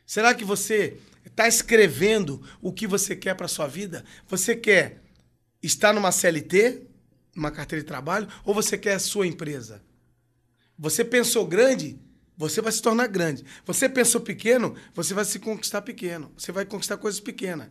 Será 0.07 0.33
que 0.35 0.45
você 0.45 0.99
está 1.25 1.49
escrevendo 1.49 2.41
o 2.61 2.73
que 2.73 2.87
você 2.87 3.17
quer 3.17 3.35
para 3.35 3.47
a 3.47 3.49
sua 3.49 3.67
vida? 3.67 4.05
Você 4.29 4.55
quer 4.55 5.03
estar 5.63 5.93
numa 5.93 6.13
CLT, 6.13 6.87
numa 7.35 7.51
carteira 7.51 7.83
de 7.83 7.89
trabalho, 7.89 8.29
ou 8.45 8.55
você 8.55 8.79
quer 8.79 8.95
a 8.95 8.99
sua 8.99 9.27
empresa? 9.27 9.83
Você 10.79 11.05
pensou 11.05 11.47
grande? 11.47 11.99
você 12.37 12.61
vai 12.61 12.73
se 12.73 12.83
tornar 12.83 13.07
grande. 13.07 13.45
Você 13.65 13.89
pensou 13.89 14.21
pequeno, 14.21 14.75
você 14.93 15.15
vai 15.15 15.25
se 15.25 15.39
conquistar 15.39 15.83
pequeno. 15.83 16.33
Você 16.37 16.51
vai 16.51 16.65
conquistar 16.65 16.97
coisas 16.97 17.21
pequenas. 17.21 17.69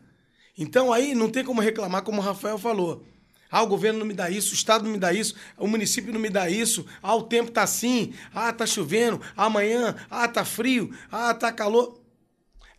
Então 0.57 0.93
aí 0.93 1.13
não 1.13 1.29
tem 1.29 1.43
como 1.43 1.61
reclamar, 1.61 2.03
como 2.03 2.21
o 2.21 2.23
Rafael 2.23 2.57
falou. 2.57 3.05
Ah, 3.51 3.61
o 3.61 3.67
governo 3.67 3.99
não 3.99 4.05
me 4.05 4.13
dá 4.13 4.29
isso, 4.29 4.51
o 4.51 4.55
Estado 4.55 4.83
não 4.83 4.91
me 4.91 4.97
dá 4.97 5.13
isso, 5.13 5.35
o 5.57 5.67
município 5.67 6.11
não 6.11 6.19
me 6.19 6.29
dá 6.29 6.49
isso. 6.49 6.85
Ah, 7.03 7.15
o 7.15 7.23
tempo 7.23 7.51
tá 7.51 7.63
assim. 7.63 8.13
Ah, 8.33 8.51
tá 8.51 8.65
chovendo. 8.65 9.21
Amanhã, 9.37 9.95
ah, 10.09 10.27
tá 10.27 10.43
frio. 10.43 10.95
Ah, 11.11 11.33
tá 11.33 11.51
calor. 11.51 12.01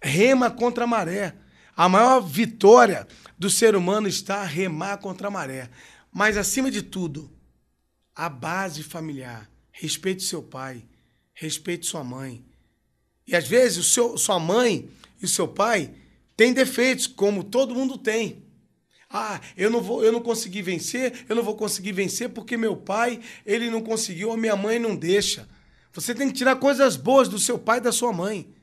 Rema 0.03 0.50
contra 0.50 0.85
a 0.85 0.87
maré. 0.87 1.35
A 1.76 1.88
maior 1.88 2.21
vitória 2.21 3.07
do 3.38 3.50
ser 3.50 3.76
humano 3.76 4.09
está 4.09 4.43
remar 4.45 4.99
contra 4.99 5.29
a 5.29 5.31
maré. 5.31 5.70
Mas, 6.14 6.37
acima 6.37 6.70
de 6.70 6.81
tudo, 6.81 7.29
a 8.14 8.29
base 8.29 8.85
familiar. 8.85 9.50
Respeite 9.72 10.22
seu 10.22 10.40
pai, 10.40 10.85
respeite 11.33 11.87
sua 11.87 12.05
mãe. 12.05 12.44
E 13.27 13.35
às 13.35 13.48
vezes 13.48 13.79
o 13.79 13.83
seu, 13.83 14.16
sua 14.16 14.38
mãe 14.38 14.88
e 15.20 15.24
o 15.24 15.29
seu 15.29 15.48
pai 15.48 15.92
têm 16.37 16.53
defeitos, 16.53 17.09
como 17.09 17.42
todo 17.42 17.74
mundo 17.74 17.98
tem. 17.98 18.44
Ah, 19.11 19.40
eu 19.57 19.68
não 19.68 19.81
vou, 19.81 20.05
eu 20.05 20.12
não 20.12 20.20
consegui 20.20 20.62
vencer, 20.62 21.24
eu 21.29 21.35
não 21.35 21.42
vou 21.42 21.57
conseguir 21.57 21.90
vencer 21.90 22.29
porque 22.29 22.57
meu 22.57 22.77
pai, 22.77 23.20
ele 23.44 23.68
não 23.68 23.83
conseguiu, 23.83 24.31
ou 24.31 24.37
minha 24.37 24.55
mãe 24.55 24.79
não 24.79 24.94
deixa. 24.94 25.48
Você 25.92 26.14
tem 26.14 26.29
que 26.29 26.35
tirar 26.35 26.57
coisas 26.57 26.96
boas 26.96 27.29
do 27.29 27.38
seu 27.40 27.59
pai 27.59 27.79
e 27.79 27.83
da 27.83 27.90
sua 27.90 28.12
mãe. 28.12 28.55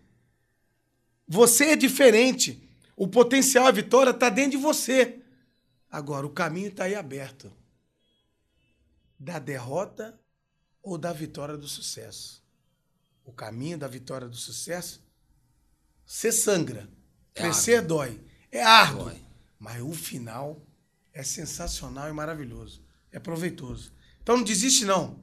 Você 1.28 1.66
é 1.66 1.76
diferente. 1.76 2.64
O 2.96 3.08
potencial, 3.08 3.66
a 3.68 3.72
vitória 3.72 4.12
está 4.12 4.30
dentro 4.30 4.52
de 4.52 4.58
você. 4.58 5.21
Agora, 5.92 6.26
o 6.26 6.32
caminho 6.32 6.70
está 6.70 6.86
aí 6.86 6.96
aberto. 6.96 7.52
Da 9.20 9.38
derrota 9.38 10.20
ou 10.82 10.98
da 10.98 11.14
vitória 11.14 11.58
do 11.58 11.68
sucesso 11.68 12.42
o 13.26 13.32
caminho 13.32 13.78
da 13.78 13.88
vitória 13.88 14.28
do 14.28 14.36
sucesso, 14.36 15.02
você 16.06 16.32
sangra. 16.32 16.90
É 17.34 17.42
Crescer 17.42 17.78
árduo. 17.78 17.98
dói. 17.98 18.22
É 18.52 18.62
árduo. 18.64 19.06
Dói. 19.06 19.22
Mas 19.58 19.82
o 19.82 19.94
final 19.94 20.62
é 21.14 21.24
sensacional 21.24 22.10
e 22.10 22.14
maravilhoso. 22.14 22.84
É 23.12 23.20
proveitoso. 23.20 23.94
Então 24.22 24.38
não 24.38 24.44
desiste, 24.44 24.86
não. 24.86 25.20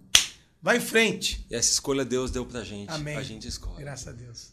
Vai 0.62 0.78
em 0.78 0.80
frente. 0.80 1.46
E 1.50 1.54
essa 1.54 1.70
escolha 1.70 2.04
Deus 2.04 2.30
deu 2.30 2.46
pra 2.46 2.64
gente. 2.64 2.90
Amém. 2.90 3.16
A 3.16 3.22
gente 3.22 3.46
escolhe. 3.46 3.80
Graças 3.80 4.08
a 4.08 4.12
Deus. 4.12 4.52